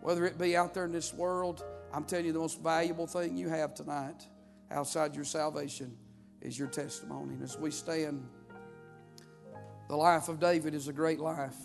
whether 0.01 0.24
it 0.27 0.38
be 0.38 0.57
out 0.57 0.74
there 0.74 0.85
in 0.85 0.92
this 0.92 1.12
world, 1.12 1.64
I'm 1.92 2.05
telling 2.05 2.27
you, 2.27 2.33
the 2.33 2.38
most 2.38 2.61
valuable 2.61 3.07
thing 3.07 3.37
you 3.37 3.48
have 3.48 3.74
tonight 3.74 4.27
outside 4.70 5.14
your 5.14 5.24
salvation 5.24 5.96
is 6.40 6.59
your 6.59 6.68
testimony. 6.68 7.35
And 7.35 7.42
as 7.42 7.59
we 7.59 7.70
stand, 7.70 8.27
the 9.88 9.96
life 9.96 10.29
of 10.29 10.38
David 10.38 10.74
is 10.74 10.88
a 10.88 10.92
great 10.92 11.18
life. 11.18 11.57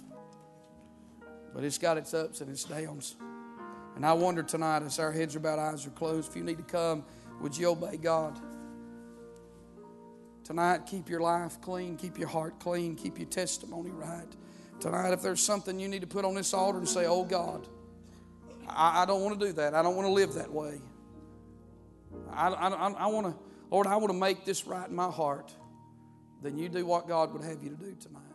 But 1.54 1.64
it's 1.64 1.78
got 1.78 1.98
its 1.98 2.14
ups 2.14 2.42
and 2.42 2.50
its 2.50 2.64
downs. 2.64 3.16
And 3.96 4.06
I 4.06 4.14
wonder 4.14 4.42
tonight, 4.42 4.84
as 4.84 4.98
our 5.00 5.12
heads 5.12 5.36
are 5.36 5.40
bowed, 5.40 5.60
eyes 5.60 5.86
are 5.86 5.92
closed, 5.92 6.30
if 6.30 6.36
you 6.36 6.44
need 6.44 6.58
to 6.58 6.64
come, 6.64 7.06
would 7.42 7.56
you 7.56 7.70
obey 7.70 7.98
God? 7.98 8.40
Tonight, 10.44 10.82
keep 10.88 11.10
your 11.10 11.22
life 11.22 11.62
clean, 11.62 11.96
keep 11.96 12.18
your 12.18 12.28
heart 12.28 12.60
clean, 12.60 12.96
keep 12.96 13.18
your 13.18 13.28
testimony 13.28 13.92
right. 13.92 14.28
Tonight, 14.80 15.14
if 15.14 15.22
there's 15.22 15.42
something 15.42 15.80
you 15.80 15.88
need 15.88 16.02
to 16.02 16.08
put 16.08 16.26
on 16.26 16.36
this 16.36 16.54
altar 16.54 16.80
and 16.80 16.90
say, 16.90 17.06
Oh 17.06 17.24
God, 17.24 17.68
I, 18.68 19.04
I 19.04 19.06
don't 19.06 19.22
want 19.22 19.40
to 19.40 19.46
do 19.46 19.54
that. 19.54 19.74
I 19.74 19.82
don't 19.82 19.96
want 19.96 20.08
to 20.08 20.14
live 20.14 20.34
that 20.34 20.52
way. 20.52 20.82
I, 22.32 22.50
I, 22.50 22.68
I 22.70 23.08
want 23.08 23.28
to, 23.28 23.36
Lord, 23.72 23.88
I 23.88 23.96
want 23.96 24.12
to 24.12 24.18
make 24.18 24.44
this 24.44 24.66
right 24.68 24.90
in 24.90 24.96
my 24.96 25.10
heart. 25.10 25.54
Then 26.42 26.58
you 26.58 26.68
do 26.68 26.86
what 26.86 27.08
God 27.08 27.32
would 27.32 27.44
have 27.44 27.64
you 27.64 27.70
to 27.70 27.76
do 27.76 27.96
tonight. 28.00 28.33